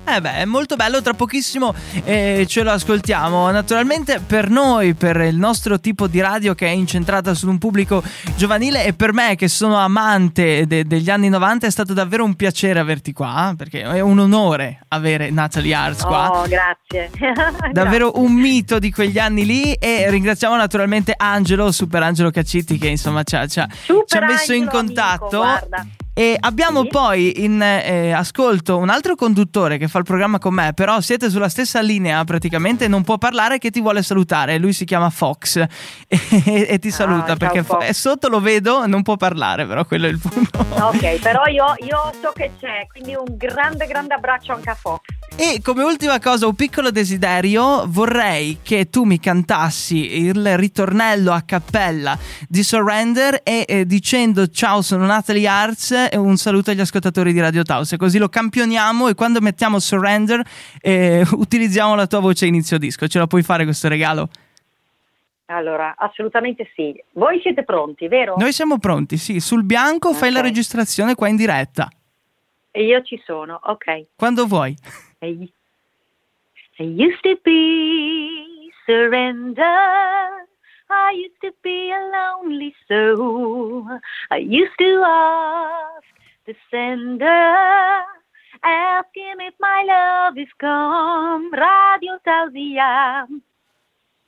[0.07, 3.49] Eh beh, è molto bello, tra pochissimo eh, ce lo ascoltiamo.
[3.49, 8.03] Naturalmente per noi, per il nostro tipo di radio che è incentrata su un pubblico
[8.35, 12.35] giovanile e per me che sono amante de- degli anni 90 è stato davvero un
[12.35, 16.29] piacere averti qua, perché è un onore avere Natalie Arts qua.
[16.31, 17.09] Oh, grazie.
[17.71, 22.87] Davvero un mito di quegli anni lì e ringraziamo naturalmente Angelo, Super Angelo Caccitti che
[22.87, 25.37] insomma ci ha, ci ha- Super ci ha messo in amico, contatto.
[25.37, 25.87] guarda.
[26.17, 26.87] E abbiamo Sì.
[26.87, 31.29] poi in eh, ascolto un altro conduttore che fa il programma con me, però siete
[31.29, 34.57] sulla stessa linea praticamente, non può parlare che ti vuole salutare.
[34.57, 35.57] Lui si chiama Fox
[36.07, 39.83] e, e ti saluta Ah, ciao, perché è sotto lo vedo, non può parlare, però
[39.83, 40.65] quello è il punto.
[40.85, 45.01] Ok, però io, io so che c'è, quindi un grande, grande abbraccio anche a Fox.
[45.37, 51.41] E come ultima cosa, un piccolo desiderio, vorrei che tu mi cantassi il ritornello a
[51.41, 52.17] cappella
[52.47, 57.41] di Surrender e eh, dicendo ciao sono Natalie Arts e un saluto agli ascoltatori di
[57.41, 60.41] Radio Taos, così lo campioniamo e quando mettiamo Surrender
[60.81, 63.05] eh, utilizziamo la tua voce inizio disco.
[63.05, 64.29] Ce la puoi fare questo regalo?
[65.47, 66.95] Allora, assolutamente sì.
[67.11, 68.35] Voi siete pronti, vero?
[68.37, 71.89] Noi siamo pronti, sì, sul bianco fai la registrazione qua in diretta,
[72.71, 74.05] E io ci sono, ok.
[74.15, 74.75] quando vuoi.
[75.21, 75.49] I,
[76.79, 79.61] I used to be surrender.
[80.89, 83.87] I used to be a lonely soul.
[84.29, 86.05] I used to ask
[86.45, 88.03] the sender,
[88.63, 91.51] ask him if my love is gone.
[91.51, 93.25] Radio Tausia.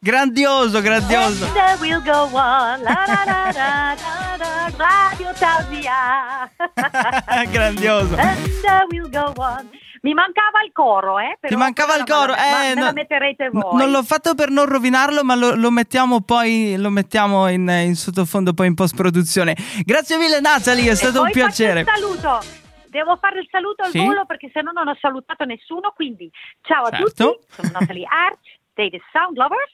[0.03, 1.45] Grandioso, grandioso.
[1.45, 2.81] And we'll go on.
[2.83, 6.49] La, la, la, la, la, la, Radio Tausia.
[7.51, 8.15] grandioso.
[8.17, 9.69] And uh, we'll go on.
[10.07, 11.31] Mi mancava il coro, eh?
[11.41, 13.75] Ti però mancava il coro, eh, no- metterete voi.
[13.75, 17.93] non l'ho fatto per non rovinarlo, ma lo, lo mettiamo poi lo mettiamo in, in
[17.95, 19.53] sottofondo poi in post produzione.
[19.83, 21.81] Grazie mille Natalie, è stato un piacere.
[21.81, 22.39] il saluto.
[22.87, 23.99] Devo fare il saluto al Sì?
[23.99, 25.91] volo perché se no non ho salutato nessuno.
[25.93, 27.31] Quindi ciao a Certo.
[27.39, 29.73] tutti, sono Natalie Arch dei The Sound Lovers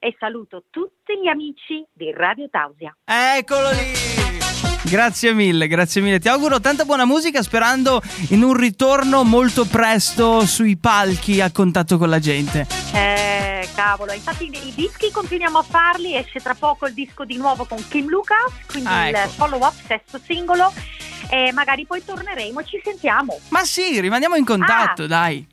[0.00, 2.94] e saluto tutti gli amici di Radio Tausia.
[3.04, 4.11] Eccolo lì.
[4.84, 6.18] Grazie mille, grazie mille.
[6.18, 11.96] Ti auguro tanta buona musica sperando in un ritorno molto presto sui palchi a contatto
[11.98, 12.66] con la gente.
[12.92, 17.64] Eh, cavolo, infatti i, dischi continuiamo a farli, esce tra poco il disco di nuovo
[17.64, 19.28] con Kim Lucas, quindi Ah, il ecco.
[19.30, 20.72] follow up, sesto singolo
[21.30, 23.38] e magari poi torneremo e ci sentiamo.
[23.48, 25.06] Ma sì, rimaniamo in contatto, Ah.
[25.06, 25.46] dai.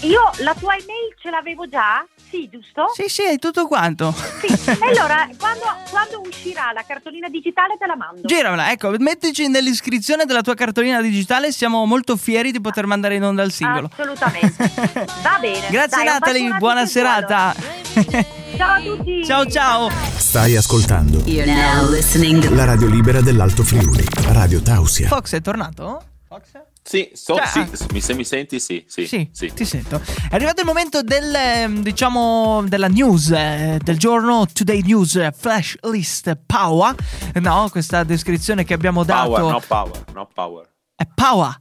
[0.00, 2.04] Io la tua email ce l'avevo già?
[2.28, 2.90] Sì, giusto?
[2.94, 4.12] Sì, sì, hai tutto quanto.
[4.40, 4.46] Sì.
[4.46, 8.22] E allora, quando, quando uscirà la cartolina digitale te la mando.
[8.26, 13.22] Giramela, ecco, mettici nell'iscrizione della tua cartolina digitale, siamo molto fieri di poter mandare in
[13.24, 13.90] onda il singolo.
[13.92, 14.70] Assolutamente.
[15.22, 15.68] Va bene.
[15.70, 17.54] Grazie Dai, Natalie, buona serata.
[18.56, 19.24] Ciao a tutti.
[19.24, 19.90] ciao ciao.
[20.16, 25.08] Stai ascoltando You're now listening to la radio libera dell'Alto Friuli, Radio Tausia.
[25.08, 26.02] Fox è tornato?
[26.28, 26.70] Fox?
[26.84, 27.68] Sì, so- Cioè, sì, ah.
[27.92, 29.52] mi, se mi senti sì, sì, Sì, sì.
[29.54, 30.00] ti sento.
[30.28, 35.32] È arrivato il momento del, ehm, diciamo, della news, eh, del giorno Today News eh,
[35.36, 36.94] Flash List Power.
[37.34, 40.68] No, questa descrizione che abbiamo dato Power, no power, no power.
[40.96, 41.56] è Power.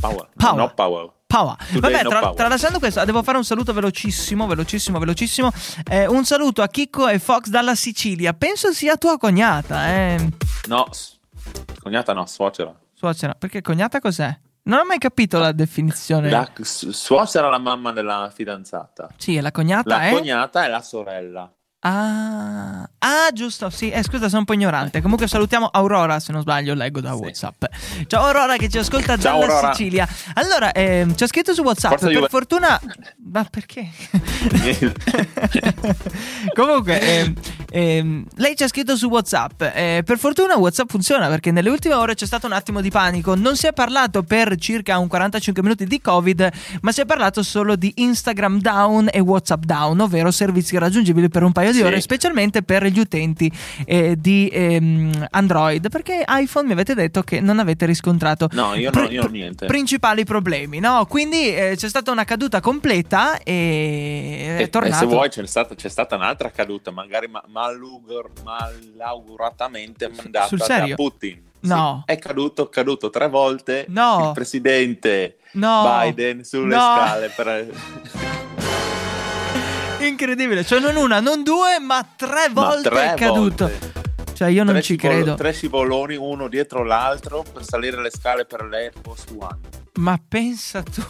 [0.00, 0.54] Power, Power.
[0.56, 1.12] no power.
[1.26, 1.56] Power.
[1.56, 2.34] Today Vabbè, no tra- power.
[2.36, 5.50] tralasciando questo, devo fare un saluto velocissimo, velocissimo, velocissimo.
[5.90, 8.32] Eh, un saluto a Chicco e Fox dalla Sicilia.
[8.34, 10.28] Penso sia tua cognata, eh.
[10.68, 10.86] No,
[11.82, 12.74] cognata no, suocera.
[12.98, 14.36] Suocera, perché cognata cos'è?
[14.64, 16.28] Non ho mai capito la definizione.
[16.30, 19.08] La suocera è la mamma della fidanzata.
[19.16, 20.10] Sì, è la cognata, La eh?
[20.12, 21.48] cognata è la sorella.
[21.80, 25.00] Ah, ah, giusto, sì, eh, scusa, sono un po' ignorante.
[25.00, 27.20] Comunque salutiamo Aurora, se non sbaglio, leggo da Sì.
[27.20, 27.64] WhatsApp.
[28.08, 29.72] Ciao Aurora che ci ascolta Ciao, dalla Aurora.
[29.74, 30.08] Sicilia.
[30.34, 32.28] Allora, ehm, ci ha scritto su WhatsApp, Forza per Juve.
[32.28, 32.80] fortuna...
[33.30, 33.88] Ma perché?
[36.52, 37.34] Comunque, ehm,
[37.70, 39.62] ehm, lei ci ha scritto su WhatsApp.
[39.62, 43.34] eh, per fortuna WhatsApp funziona perché nelle ultime ore c'è stato un attimo di panico.
[43.34, 46.50] Non si è parlato per circa un 45 minuti di Covid,
[46.82, 51.42] ma si è parlato solo di Instagram down e WhatsApp down, ovvero servizi raggiungibili per
[51.42, 51.82] un paio di Sì.
[51.84, 53.50] ore, specialmente per gli utenti
[53.84, 55.88] eh, di ehm, Android.
[55.88, 59.66] Perché iPhone mi avete detto che non avete riscontrato No, io no- io niente.
[59.66, 61.06] principali problemi, no?
[61.06, 64.96] Quindi eh, c'è stata una caduta completa e è E, e tornato.
[64.96, 67.42] se vuoi c'è stata, c'è stata un'altra caduta, magari ma-
[68.44, 71.46] malauguratamente mandata da Putin.
[71.60, 72.04] No.
[72.06, 74.26] Sì, è caduto, caduto tre volte No.
[74.28, 75.98] il presidente No.
[76.00, 76.80] Biden sulle No.
[76.80, 77.68] scale per...
[80.06, 83.66] Incredibile, cioè non una, non due, ma tre Ma volte tre è caduto.
[83.66, 83.92] volte.
[84.34, 85.34] Cioè, io non tre ci scivolo- credo.
[85.34, 89.58] Tre scivoloni uno dietro l'altro per salire le scale per l'Air Force One.
[89.94, 91.02] Ma pensa tu.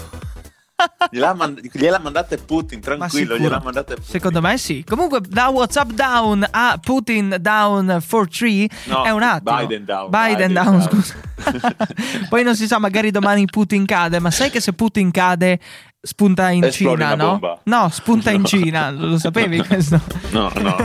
[1.11, 3.37] Gliel'ha, mand- gliel'ha mandate Putin, tranquillo, sicuro?
[3.39, 4.11] gliel'ha mandate Putin.
[4.11, 4.85] Secondo me sì.
[4.87, 9.57] Comunque, da WhatsApp down a Putin down for three No, è un attimo.
[9.57, 10.83] Biden down, Biden Biden down, down.
[10.83, 11.15] scusa.
[12.29, 15.59] Poi non si sa, magari domani Putin cade, ma sai che se Putin cade
[16.01, 17.39] spunta in Esplode Cina, no?
[17.39, 17.61] bomba.
[17.65, 18.47] No, spunta in No.
[18.47, 20.01] Cina, lo sapevi questo?
[20.31, 20.77] No, no.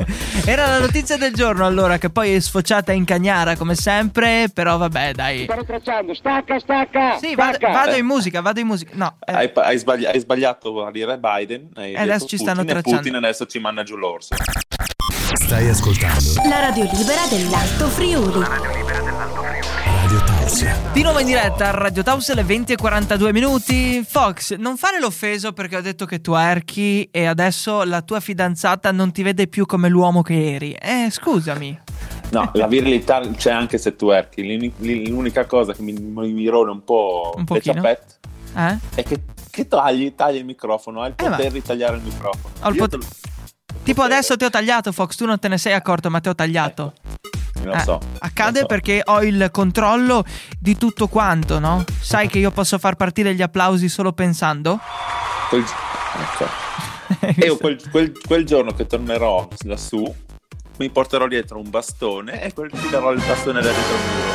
[0.44, 4.76] Era la notizia del giorno allora che poi è sfociata in cagnara come sempre, però
[4.78, 5.44] vabbè dai.
[5.44, 7.18] Sto tracciando, stacca, stacca!
[7.18, 7.72] Sì, vado, stacca.
[7.72, 8.92] vado in musica, vado in musica.
[8.94, 11.68] No, eh, Hai, hai sbagli- hai sbagliato a dire Biden.
[11.74, 13.00] Hai E adesso detto ci stanno Putin, e tracciando.
[13.02, 14.34] Putin adesso ci manda giù l'orso.
[15.34, 18.40] Stai ascoltando La radio libera dell'Alto Friuli.
[18.44, 19.41] Radio
[20.42, 20.76] Tausia.
[20.92, 24.04] Di nuovo in diretta a Radio Taus alle 20 e 42 minuti.
[24.04, 28.90] Fox, non fare l'offeso perché ho detto che tu erchi e adesso la tua fidanzata
[28.90, 30.72] non ti vede più come l'uomo che eri.
[30.72, 31.80] Eh, scusami.
[32.30, 34.42] No, la virilità c'è anche se tu erchi.
[34.44, 37.74] L'uni- L'unica cosa che mi, mi rode un po' Un le pochino.
[37.74, 38.14] ciappette
[38.56, 38.78] Eh?
[38.96, 41.02] è che, che tagli, tagli il microfono.
[41.02, 42.52] Hai il Eh, potere di tagliare il microfono.
[42.62, 43.06] Ho il pot- te
[43.84, 46.34] Tipo adesso ti ho tagliato, Fox, tu non te ne sei accorto, ma ti ho
[46.34, 46.92] tagliato.
[47.02, 47.21] lo,
[47.64, 48.00] lo Eh, so.
[48.20, 48.66] accade lo so.
[48.66, 50.24] perché ho il controllo
[50.58, 51.84] di tutto quanto, no?
[52.00, 54.78] Sai che io posso far partire gli applausi solo pensando?
[55.48, 56.46] Quel, ecco.
[57.20, 60.02] E io quel, quel- quel giorno che tornerò lassù,
[60.78, 64.30] mi porterò dietro un bastone e quel tirerò il bastone da dietro il muro.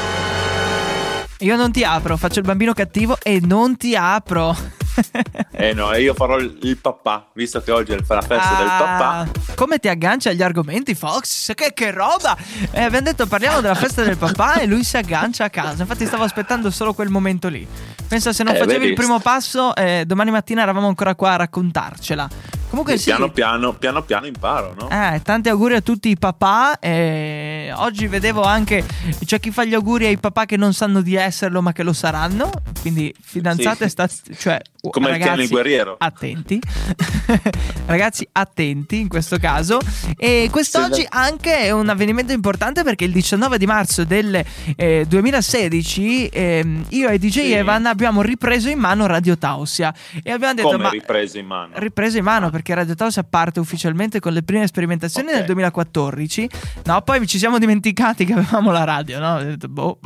[1.40, 4.56] Io non ti apro, faccio il bambino cattivo e non ti apro.
[5.60, 8.78] Eh no, io farò il, il papà, visto che oggi è la festa del Ah,
[8.78, 9.28] papà.
[9.56, 11.54] Come ti aggancia agli argomenti, Fox?
[11.56, 12.38] Che, che roba!
[12.72, 15.82] Eh, abbiamo detto parliamo della festa del papà e lui si aggancia a casa.
[15.82, 17.66] Infatti, stavo aspettando solo quel momento lì.
[18.08, 21.36] Pensa, se non Eh, facevi il primo passo, eh, domani mattina eravamo ancora qua a
[21.38, 22.30] raccontarcela.
[22.70, 23.06] Comunque, sì.
[23.06, 24.90] piano piano, piano piano imparo, no?
[24.90, 26.80] Eh, tanti auguri a tutti i papà.
[26.80, 28.84] eh, oggi vedevo anche
[29.26, 31.94] c'è chi fa gli auguri ai papà che non sanno di esserlo, ma che lo
[31.94, 32.50] saranno.
[32.82, 33.90] Quindi, fidanzate, Sì.
[33.90, 35.96] sta, cioè, Come il ragazzi, piano il guerriero.
[36.00, 36.60] Attenti,
[37.86, 39.80] ragazzi, attenti in questo caso.
[40.18, 44.44] E quest'oggi Sì, anche è un avvenimento importante perché il 19 di marzo del
[44.76, 47.52] eh, 2016 ehm, io e DJ Sì.
[47.54, 51.74] Evan abbiamo ripreso in mano Radio Tausia e abbiamo detto Come ma ripreso in mano?
[51.76, 55.36] ripreso in mano perché Radio Tausia parte ufficialmente con le prime sperimentazioni Ok.
[55.36, 56.50] nel 2014
[56.86, 59.42] no poi ci siamo dimenticati che avevamo la radio no?
[59.44, 60.00] Detto, boh,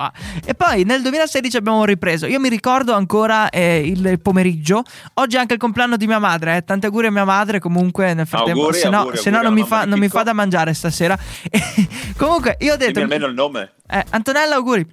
[0.46, 4.71] e poi nel 2016 abbiamo ripreso io mi ricordo ancora eh, il pomeriggio
[5.16, 6.64] oggi è anche il compleanno di mia madre eh.
[6.64, 9.54] tanti auguri a mia madre comunque nel frattempo Auguri, se no, auguri, se no auguri
[9.56, 11.18] non, mi fa, non mi fa da mangiare stasera
[12.18, 13.74] comunque io ho detto Dimmi almeno il nome.
[13.90, 14.86] eh, Antonella auguri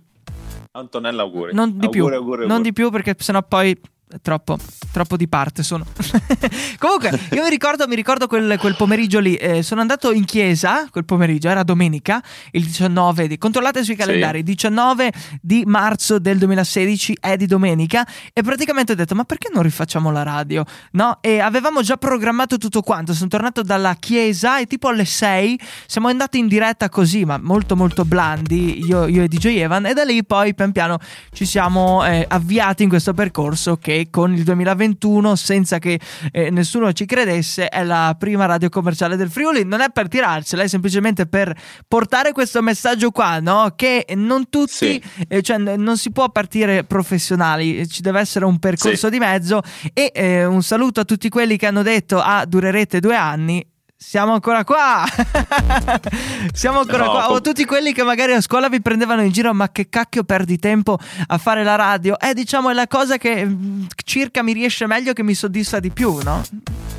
[0.73, 1.55] Antonella auguri.
[1.55, 2.07] non di più,
[2.47, 3.79] non di più perché sennò poi
[4.23, 4.59] troppo,
[4.92, 5.85] troppo di parte sono.
[6.79, 9.35] Comunque, io mi ricordo, mi ricordo quel, quel pomeriggio lì.
[9.35, 13.38] eh, sono andato in chiesa quel pomeriggio, era domenica, il 19 di.
[13.38, 18.07] Controllate sui calendari, 19 di marzo del 2016 è di domenica.
[18.33, 20.64] E praticamente ho detto: Ma perché non rifacciamo la radio?
[20.92, 21.18] No?
[21.21, 23.12] E avevamo già programmato tutto quanto.
[23.14, 27.77] Sono tornato dalla chiesa e tipo alle 6 siamo andati in diretta così, ma molto
[27.77, 29.87] molto blandi, io, io e DJ Evan.
[29.87, 30.99] E da lì poi pian piano
[31.33, 35.99] ci siamo eh, avviati in questo percorso che con il 2021, senza che
[36.33, 39.65] eh, nessuno ci credesse, è la prima radio commerciale del Friuli.
[39.65, 41.55] Non è per tirarcela, è semplicemente per
[41.87, 43.73] portare questo messaggio qua, no?
[43.77, 45.03] Che non tutti, Sì.
[45.29, 49.11] eh, cioè non si può partire professionali, eh, ci deve essere un percorso Sì.
[49.13, 49.61] di mezzo.
[49.93, 53.65] E eh, un saluto a tutti quelli che hanno detto: Ah, durerete due anni.
[54.01, 55.05] Siamo ancora qua!
[56.55, 57.25] Siamo ancora No, qua.
[57.27, 60.23] O com- tutti quelli che magari a scuola vi prendevano in giro, ma che cacchio
[60.23, 62.17] perdi tempo a fare la radio?
[62.19, 65.91] Eh, diciamo, è la cosa che mm, circa mi riesce meglio, che mi soddisfa di
[65.91, 66.43] più, no?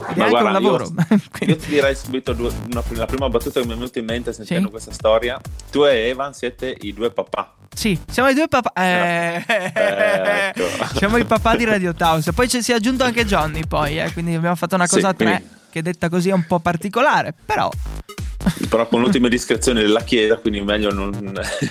[0.08, 0.84] È Ma guarda, un lavoro.
[0.88, 0.94] Io,
[1.32, 4.06] Quindi- io ti direi subito due- una- la prima battuta che mi è venuta in
[4.06, 4.72] mente sentendo Sì.
[4.72, 5.40] questa storia.
[5.72, 7.54] Tu e Evan siete i due papà.
[7.74, 8.74] Sì, siamo i due papà.
[8.74, 10.98] Eh, Ecco.
[10.98, 12.30] siamo i papà di Radio Taos.
[12.36, 15.08] Poi ci si è aggiunto anche Johnny, poi, eh, quindi abbiamo fatto una Sì, cosa
[15.10, 17.70] a tre, quindi- che detta così è un po' particolare, però
[18.70, 21.14] Però con l'ultima discrezione della chiesa, quindi meglio non.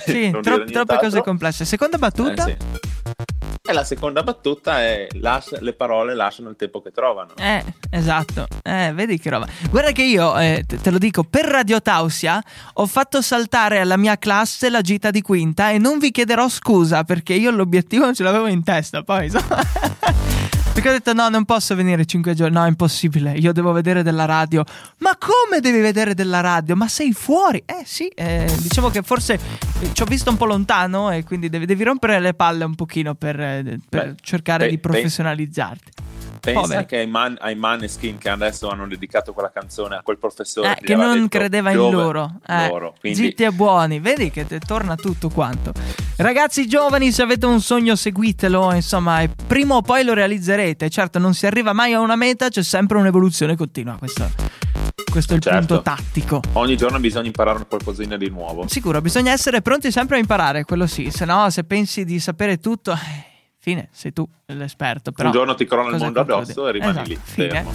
[0.06, 1.64] sì, non tro- troppe cose complesse.
[1.64, 2.46] Seconda battuta?
[2.46, 3.36] Eh, sì.
[3.68, 7.34] E la seconda battuta è lascia- le parole lasciano il tempo che trovano.
[7.36, 8.46] Eh, esatto.
[8.62, 9.46] Eh, vedi che roba.
[9.68, 14.16] Guarda che io, eh, te, lo dico, per Radio Tausia ho fatto saltare alla mia
[14.16, 18.22] classe la gita di quinta e non vi chiederò scusa perché io l'obiettivo non ce
[18.22, 19.26] l'avevo in testa poi.
[19.26, 19.58] insomma.
[20.78, 24.04] Perché ho detto no, non posso venire cinque giorni, no, è impossibile, io devo vedere
[24.04, 24.62] della radio.
[24.98, 26.76] Ma come devi vedere della radio?
[26.76, 27.60] Ma sei fuori?
[27.66, 29.40] Eh sì, eh, diciamo che forse
[29.80, 32.76] eh, ci ho visto un po' lontano e quindi devi, devi rompere le palle un
[32.76, 33.57] pochino per, eh,
[33.88, 35.90] per Beh, cercare beh, di professionalizzarti.
[36.40, 36.86] Pensa Poveri.
[36.86, 40.84] che ai, Man- ai Maneskin che adesso hanno dedicato quella canzone a quel professore Eh,
[40.84, 42.40] che non detto, credeva in "Giove, loro.
[42.46, 42.94] Eh, loro".
[43.00, 45.72] Quindi Zitti e buoni, vedi che torna tutto quanto.
[46.16, 48.72] Ragazzi giovani, se avete un sogno, seguitelo.
[48.72, 50.88] Insomma, prima o poi lo realizzerete.
[50.88, 53.96] Certo, non si arriva mai a una meta, c'è sempre un'evoluzione continua.
[53.98, 54.30] Questo,
[55.10, 55.58] questo è il Certo.
[55.58, 56.40] punto tattico.
[56.52, 58.66] ogni giorno bisogna imparare qualcosina di nuovo.
[58.68, 61.10] Sicuro, bisogna essere pronti sempre a imparare, quello sì.
[61.10, 63.27] Se no, se pensi di sapere tutto, eh,
[63.68, 65.12] fine, sei tu l'esperto.
[65.12, 66.50] Però Un giorno ti crolla il mondo concludi?
[66.50, 67.48] addosso e rimani Esatto, lì, fine.
[67.50, 67.72] fermo.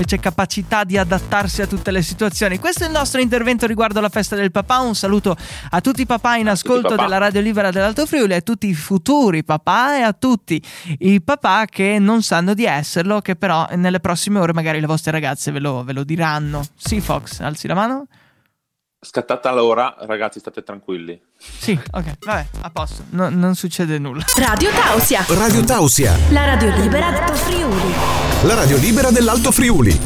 [0.00, 2.58] Invece capacità di adattarsi a tutte le situazioni.
[2.58, 4.78] Questo è il nostro intervento riguardo la festa del papà.
[4.80, 5.36] Un saluto
[5.70, 7.02] a tutti i papà in ascolto papà.
[7.02, 10.62] della Radio Libera dell'Alto Friuli, a tutti i futuri papà e a tutti
[11.00, 15.10] i papà che non sanno di esserlo, che però nelle prossime ore magari le vostre
[15.12, 16.64] ragazze ve lo, ve lo diranno.
[16.76, 18.06] Sì, Fox, alzi la mano.
[19.10, 21.18] Scattata l'ora, ragazzi, state tranquilli.
[21.38, 24.22] Sì, ok, vabbè, a posto, No- non succede nulla.
[24.36, 27.94] Radio Tausia, Radio Tausia, la radio libera d'Alto Friuli.
[28.42, 29.98] la radio libera dell'Alto Friuli.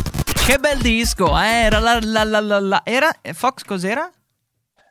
[0.46, 1.62] Che bel disco, eh?
[1.64, 3.10] Era la, la, la, la, la- Era?
[3.20, 4.08] eh, Fox cos'era?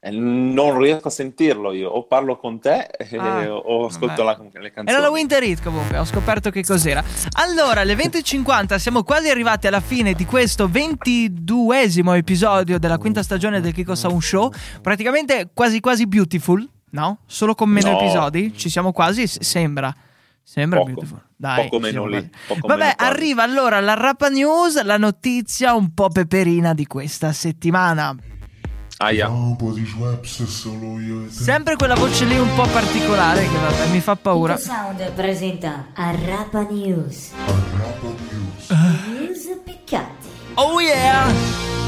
[0.06, 4.38] Eh, non riesco a sentirlo io, o parlo con te eh, Ah, o ascolto la-
[4.52, 4.90] le canzoni.
[4.90, 7.02] Era la Winter Hit comunque, ho scoperto che cos'era.
[7.38, 13.62] Allora, alle 20.50 siamo quasi arrivati alla fine di questo 22esimo episodio della quinta stagione
[13.62, 14.52] del Kiko Sound Show.
[14.82, 17.20] Praticamente quasi quasi beautiful, no?
[17.26, 18.00] Solo con meno No.
[18.02, 19.94] episodi, ci siamo quasi, sembra.
[20.46, 20.92] Sembra Poco.
[20.92, 21.22] beautiful.
[21.38, 25.94] Dai, Poco meno lì, poco Vabbè, meno arriva allora la Rapa News, la notizia un
[25.94, 28.14] po' peperina di questa settimana.
[28.98, 29.28] Aia.
[29.30, 31.34] Un po' di Schweppes solo io e te.
[31.34, 34.58] Sempre quella voce lì un po' particolare che vabbè, mi fa paura.
[34.58, 37.32] Sound presenta Arrapa News.
[37.46, 38.70] Arrapa News.
[38.70, 40.28] News piccanti.
[40.56, 41.83] Oh yeah!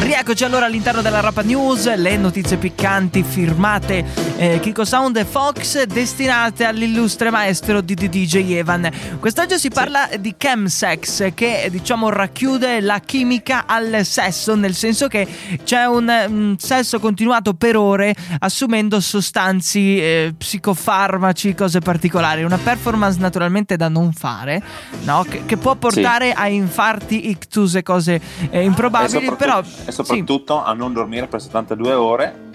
[0.00, 4.04] Rieccoci allora all'interno della Rapa News, le notizie piccanti firmate
[4.36, 8.90] eh, Kiko Sound e Fox destinate all'illustre maestro di di DJ Evan.
[9.20, 15.26] Quest'oggi si parla di chemsex che diciamo racchiude la chimica al sesso, nel senso che
[15.62, 23.18] c'è un, mm, sesso continuato per ore assumendo sostanzi eh, psicofarmaci, cose particolari, una performance
[23.18, 24.62] naturalmente da non fare,
[25.04, 25.24] no?
[25.28, 30.62] che, che può portare a infarti, ictus e cose eh, improbabili, soprattutto, però e soprattutto
[30.62, 32.50] a non dormire per 72 ore.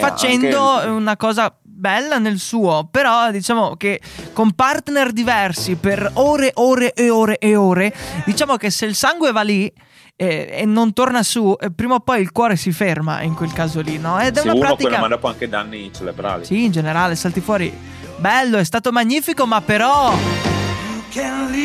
[0.00, 4.00] facendo anche- una cosa bella nel suo, però diciamo che
[4.34, 7.92] con partner diversi per ore, ore e ore e ore,
[8.26, 9.72] diciamo che se il sangue va lì
[10.14, 13.52] eh, e non torna su, eh, prima o poi il cuore si ferma in quel
[13.52, 14.20] caso lì, no?
[14.20, 14.88] Ed è Sì, una uno pratica...
[14.90, 16.44] quello, ma dopo anche danni cerebrali.
[16.44, 17.74] Sì, in generale, salti fuori.
[18.18, 20.12] Bello, è stato magnifico, ma però.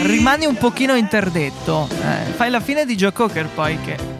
[0.01, 1.87] Rimani un pochino interdetto.
[1.91, 4.16] Eh, fai la fine di Joe Cocker poi che.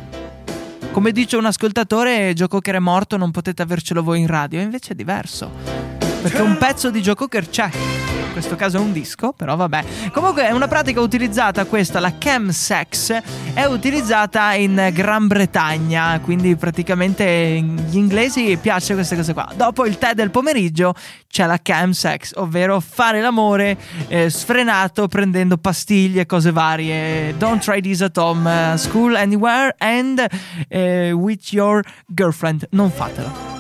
[0.98, 4.60] Come dice un ascoltatore, Joe Cocker è morto, non potete avercelo voi in radio.
[4.62, 5.87] Invece è diverso.
[6.28, 7.70] Perché un pezzo di Joe Cocker c'è.
[7.72, 10.12] In questo caso è un disco, però vabbè.
[10.12, 13.22] Comunque è una pratica utilizzata questa, la chemsex,
[13.54, 19.50] è utilizzata in Gran Bretagna, quindi praticamente gli inglesi piace queste cose qua.
[19.56, 20.94] Dopo il tè del pomeriggio
[21.30, 23.78] c'è la chemsex, ovvero fare l'amore
[24.10, 27.38] eh, sfrenato prendendo pastiglie e cose varie.
[27.38, 30.26] Don't try this at home, uh, school anywhere and
[30.68, 32.68] eh, with your girlfriend.
[32.72, 33.57] Non fatelo.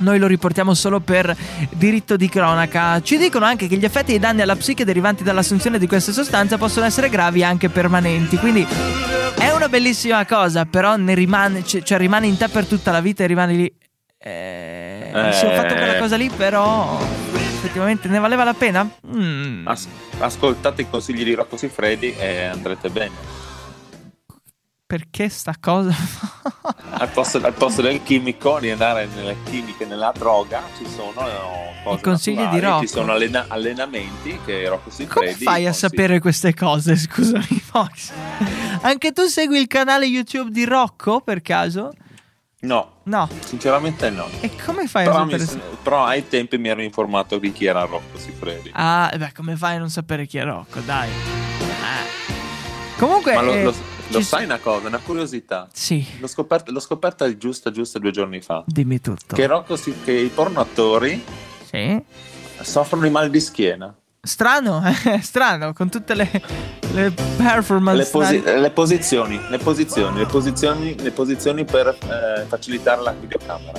[0.00, 1.34] Noi lo riportiamo solo per
[1.70, 3.00] diritto di cronaca.
[3.00, 6.12] Ci dicono anche che gli effetti e i danni alla psiche derivanti dall'assunzione di queste
[6.12, 8.36] sostanze possono essere gravi e anche permanenti.
[8.36, 8.66] Quindi
[9.38, 13.24] è una bellissima cosa, però ne rimane, cioè, rimane in te per tutta la vita
[13.24, 13.72] e rimane lì.
[14.18, 16.98] Eh, Sì, ho fatto quella cosa lì, però
[17.32, 18.88] effettivamente ne valeva la pena?
[19.14, 19.66] Mm.
[19.66, 23.12] As- ascoltate i consigli di Rocco Siffredi e andrete bene.
[24.90, 25.94] Perché sta cosa?
[26.98, 31.82] Al posto, al posto del chimico, di andare nelle chimiche, nella droga, ci sono eh,
[31.84, 32.80] cose I consigli di Rocco.
[32.80, 36.96] Ci sono allena- allenamenti che Rocco Siffredi Come fai a sapere queste cose?
[36.98, 38.10] Scusami, Fox.
[38.80, 41.92] Anche tu segui il canale YouTube di Rocco per caso?
[42.62, 43.28] No, No.
[43.44, 44.26] sinceramente no.
[44.40, 45.60] E come fai Però, a mi- sapere?
[45.84, 48.70] però ai tempi mi ero informato di chi era Rocco Siffredi.
[48.74, 50.80] Ah, beh, come fai a non sapere chi è Rocco?
[50.80, 51.08] Dai.
[51.08, 52.98] Eh.
[52.98, 53.34] Comunque.
[53.34, 53.74] Ma lo, eh, lo-
[54.12, 55.68] lo sai una cosa, una curiosità?
[55.72, 58.62] Sì, L'ho scoperta, l'ho scoperta giusta, giusta due giorni fa.
[58.66, 59.34] dimmi tutto.
[59.34, 61.22] Che, Rocco si- che i porno attori
[61.68, 62.02] Sì.
[62.60, 63.94] soffrono di mal di schiena.
[64.22, 66.30] Strano, eh, strano, con tutte le,
[66.92, 67.96] le performance.
[67.96, 73.78] Le, posi- le posizioni, le posizioni, le posizioni, le posizioni per eh, facilitare la videocamera.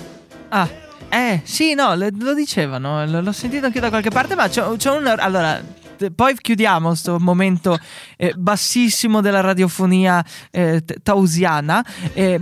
[0.49, 0.67] Ah,
[1.09, 5.05] eh, sì, no, le- lo dicevano, l'ho sentito anche da qualche parte, ma c'è, un...
[5.17, 5.61] Allora,
[6.09, 7.77] poi chiudiamo sto momento
[8.17, 11.85] eh, bassissimo della radiofonia eh, tausiana.
[12.13, 12.39] Eh,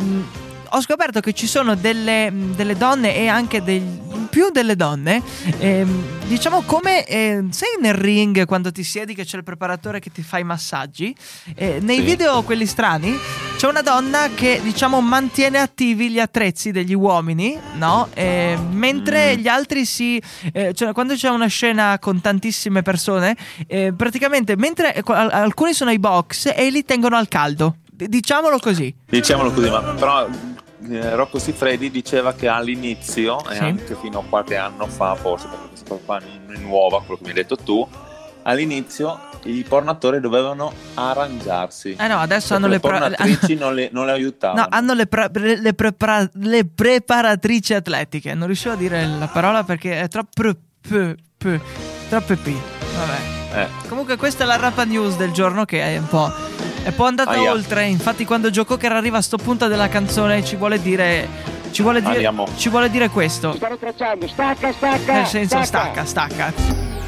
[0.71, 3.97] ho scoperto che ci sono delle, mh, delle donne e anche degli,
[4.29, 5.21] più delle donne,
[5.57, 10.11] ehm, diciamo come eh, sei nel ring quando ti siedi che c'è il preparatore che
[10.11, 11.15] ti fa i massaggi,
[11.55, 12.01] eh, nei Sì.
[12.03, 13.17] video quelli strani
[13.57, 18.07] c'è una donna che diciamo mantiene attivi gli attrezzi degli uomini, no?
[18.13, 19.39] Eh, mentre Mm.
[19.39, 20.21] gli altri si...
[20.53, 23.35] eh, cioè, quando c'è una scena con tantissime persone,
[23.67, 27.77] eh, praticamente mentre eh, al- alcuni sono ai box e li tengono al caldo.
[27.91, 28.93] Diciamolo così.
[29.09, 30.25] Diciamolo così, ma però
[30.89, 33.53] eh, Rocco Siffredi diceva che all'inizio, Sì.
[33.53, 37.15] e anche fino a qualche anno fa, forse, perché questa qua non è nuova, quello
[37.17, 37.87] che mi hai detto tu,
[38.43, 41.95] all'inizio i pornatori dovevano arrangiarsi.
[41.97, 42.79] Eh no, adesso Perché hanno le...
[42.79, 43.07] pra-
[43.57, 44.61] non le, non le aiutavano.
[44.61, 48.33] No, hanno le, pre- le prepara- le preparatrici atletiche.
[48.33, 51.59] Non riuscivo a dire la parola perché è troppo p, p,
[52.09, 52.51] troppe p.
[52.97, 53.61] Vabbè.
[53.61, 56.31] Eh, Comunque questa è la Rapa News del giorno che è un po'...
[56.89, 57.51] È un po' andata Aia.
[57.51, 57.85] oltre.
[57.85, 61.57] Infatti quando Joker arriva a sto punto della canzone ci vuole dire...
[61.71, 63.53] Ci vuole dire, ci vuole dire questo.
[63.53, 65.13] Stanno tracciando, stacca, stacca.
[65.13, 66.51] Nel senso stacca, stacca.
[66.55, 66.98] La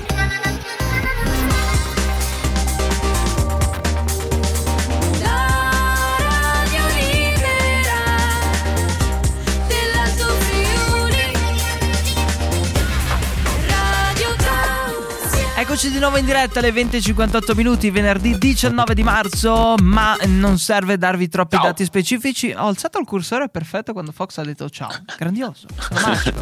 [15.72, 20.97] Eccoci di nuovo in diretta alle 20.58 minuti, venerdì 19 di marzo, ma non serve
[20.97, 21.63] darvi troppi Ciao.
[21.67, 22.51] dati specifici.
[22.51, 24.89] Ho alzato il cursore perfetto quando Fox ha detto ciao.
[25.17, 26.41] Grandioso, sono magico.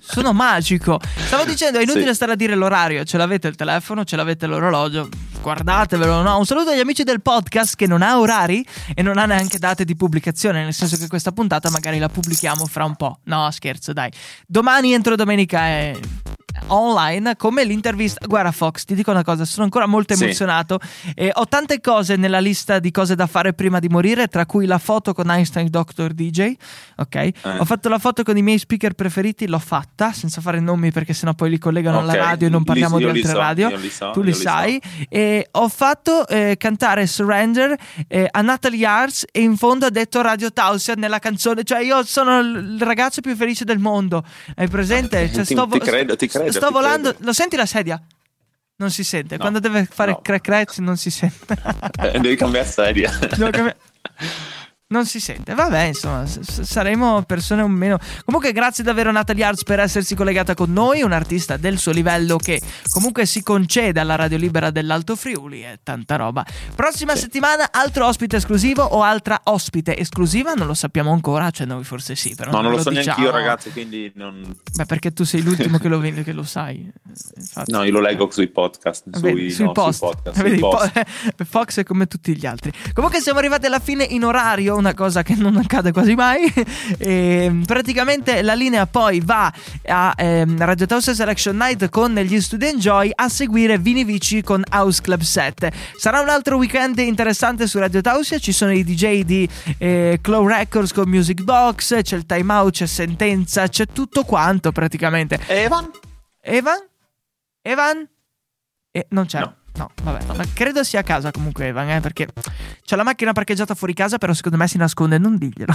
[0.00, 1.00] sono magico.
[1.26, 2.14] Stavo dicendo, è inutile Sì.
[2.14, 5.08] stare a dire l'orario, ce l'avete il telefono, ce l'avete l'orologio.
[5.42, 6.38] Guardatevelo, no?
[6.38, 8.64] Un saluto agli amici del podcast che non ha orari
[8.94, 12.64] e non ha neanche date di pubblicazione, nel senso che questa puntata magari la pubblichiamo
[12.66, 13.18] fra un po'.
[13.24, 14.12] No, scherzo, dai.
[14.46, 15.98] Domani entro domenica è
[16.68, 18.26] online come l'intervista.
[18.26, 20.24] Guarda, Fox, ti dico una cosa: sono ancora molto Sì.
[20.24, 20.78] emozionato.
[21.14, 24.66] E ho tante cose nella lista di cose da fare prima di morire, tra cui
[24.66, 26.12] la foto con Einstein Dr.
[26.12, 26.52] DJ.
[26.96, 30.90] Ok, ho fatto la foto con i miei speaker preferiti, l'ho fatta senza fare nomi
[30.92, 33.18] perché sennò poi li collegano alla Ok, radio e non li- parliamo io di li
[33.20, 33.68] altre so, radio.
[33.68, 34.40] io li so, tu li li so.
[34.42, 34.80] sai.
[35.08, 37.76] E ho fatto eh, cantare Surrender
[38.08, 41.64] eh, a Natalie Arts e in fondo ha detto Radio Tausia nella canzone.
[41.64, 44.22] Cioè, io sono il il ragazzo più felice del mondo.
[44.56, 45.30] Hai presente?
[45.32, 47.10] Cioè, Ti- sto, ti credo, ti credo, sto volando.
[47.10, 47.24] credo.
[47.24, 48.00] Lo senti la sedia?
[48.76, 49.34] Non si sente.
[49.36, 50.20] No, Quando deve fare no.
[50.22, 51.56] crack crack non si sente.
[52.00, 53.10] Eh, devi cambiare sedia.
[53.36, 53.74] Devo cambi-
[54.90, 57.98] Non si sente, vabbè, insomma, s- saremo persone un meno.
[58.24, 61.92] Comunque, grazie davvero a Natalie Arts per essersi collegata con noi, un artista del suo
[61.92, 62.58] livello che
[62.88, 66.42] comunque si concede alla Radio Libera dell'Alto Friuli e tanta roba.
[66.74, 67.20] Prossima Sì.
[67.24, 70.54] settimana, altro ospite esclusivo o altra ospite esclusiva?
[70.54, 72.50] Non lo sappiamo ancora, cioè noi forse sì, però.
[72.50, 73.04] No, non lo so diciamo.
[73.04, 74.56] neanche io, ragazzi, quindi non...
[74.74, 76.90] Beh, perché tu sei l'ultimo che lo, che lo sai.
[77.36, 77.70] Infatti.
[77.72, 79.04] No, io lo leggo sui podcast.
[79.20, 79.98] Vedi, Sui, no, post.
[79.98, 80.40] sui podcast.
[80.40, 80.92] Vedi, sui post.
[81.36, 82.72] po- Fox è come tutti gli altri.
[82.94, 86.46] Comunque siamo arrivati alla fine in orario, una cosa che non accade quasi mai.
[86.98, 89.52] E, praticamente la linea poi va
[89.86, 94.62] a ehm, Radio Tausia Selection Night con gli Student Joy a seguire Vini Vici con
[94.70, 95.72] House Club 7.
[95.96, 99.48] Sarà un altro weekend interessante su Radio Tausia, ci sono i DJ di
[99.78, 104.72] eh, Claw Records con Music Box, c'è il Time Out, c'è Sentenza, c'è tutto quanto
[104.72, 105.38] praticamente.
[105.46, 105.90] Evan?
[106.40, 106.78] Evan?
[107.62, 108.08] Evan?
[108.90, 109.40] Eh, non c'è.
[109.40, 109.57] No.
[109.78, 109.90] No.
[110.02, 112.26] vabbè, ma credo sia a casa comunque Evan, eh, perché
[112.84, 115.72] c'è la macchina parcheggiata fuori casa, però secondo me si nasconde, non diglielo.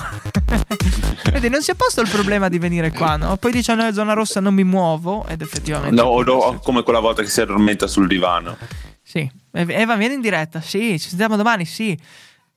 [1.31, 3.37] Vedi, non si è posto il problema di venire qua, no?
[3.37, 5.95] Poi dice no, è zona rossa, non mi muovo, ed effettivamente...
[5.95, 8.57] No, no, come quella volta che si addormenta sul divano.
[9.01, 11.97] Sì, Ev- Evan vieni in diretta, sì, ci sentiamo domani, sì.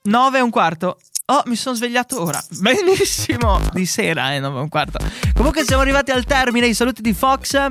[0.03, 0.99] 9 e un quarto.
[1.27, 2.43] Oh, mi sono svegliato ora.
[2.61, 3.61] Benissimo.
[3.73, 4.99] Di sera, eh, 9 e un quarto.
[5.35, 6.69] Comunque siamo arrivati al termine.
[6.69, 7.69] I saluti di Fox.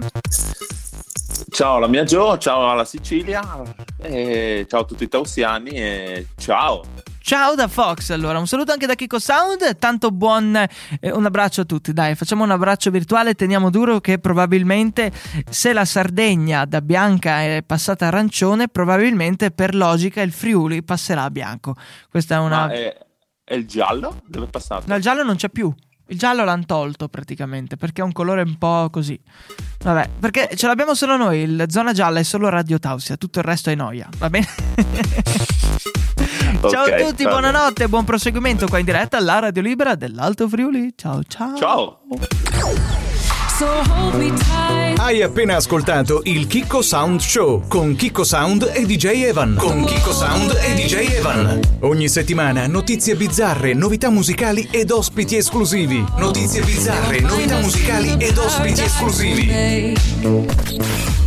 [1.56, 6.84] Ciao alla mia Gio, ciao alla Sicilia, ciao a tutti i tausiani e ciao.
[7.22, 10.53] Ciao da Fox, allora un saluto anche da Kiko Sound, tanto buon
[10.99, 15.14] eh, un abbraccio a tutti, dai facciamo un abbraccio virtuale, teniamo duro che probabilmente
[15.49, 21.32] se la Sardegna da bianca è passata arancione, probabilmente per logica il Friuli passerà a
[21.32, 21.74] bianco.
[22.10, 22.66] Questa è una...
[22.66, 22.97] Ma è,
[23.45, 24.24] è il giallo?
[24.28, 24.84] Dove è passato?
[24.88, 25.74] No, il giallo non c'è più.
[26.08, 29.20] Il giallo l'hanno tolto praticamente perché è un colore un po' così.
[29.84, 31.39] Vabbè, perché ce l'abbiamo solo noi.
[31.39, 34.08] Il zona gialla è solo Radio Tausia, tutto il resto è noia.
[34.18, 34.47] Va bene?
[36.70, 37.30] ciao Ok, a tutti, va bene.
[37.30, 40.93] buonanotte, buon proseguimento qua in diretta alla Radio Libera dell'Alto Friuli.
[40.95, 41.56] Ciao ciao.
[41.58, 41.99] Ciao.
[44.97, 49.56] Hai appena ascoltato il Kiko Sound Show con Kiko Sound e DJ Evan.
[49.56, 51.62] Con Kiko Sound e DJ Evan.
[51.80, 56.03] Ogni settimana notizie bizzarre, novità musicali ed ospiti esclusivi.
[56.18, 59.95] Notizie bizzarre, novità musicali ed ospiti esclusivi.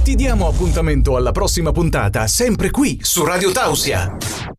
[0.03, 4.58] Ti diamo appuntamento alla prossima puntata, sempre qui su Radio Tausia.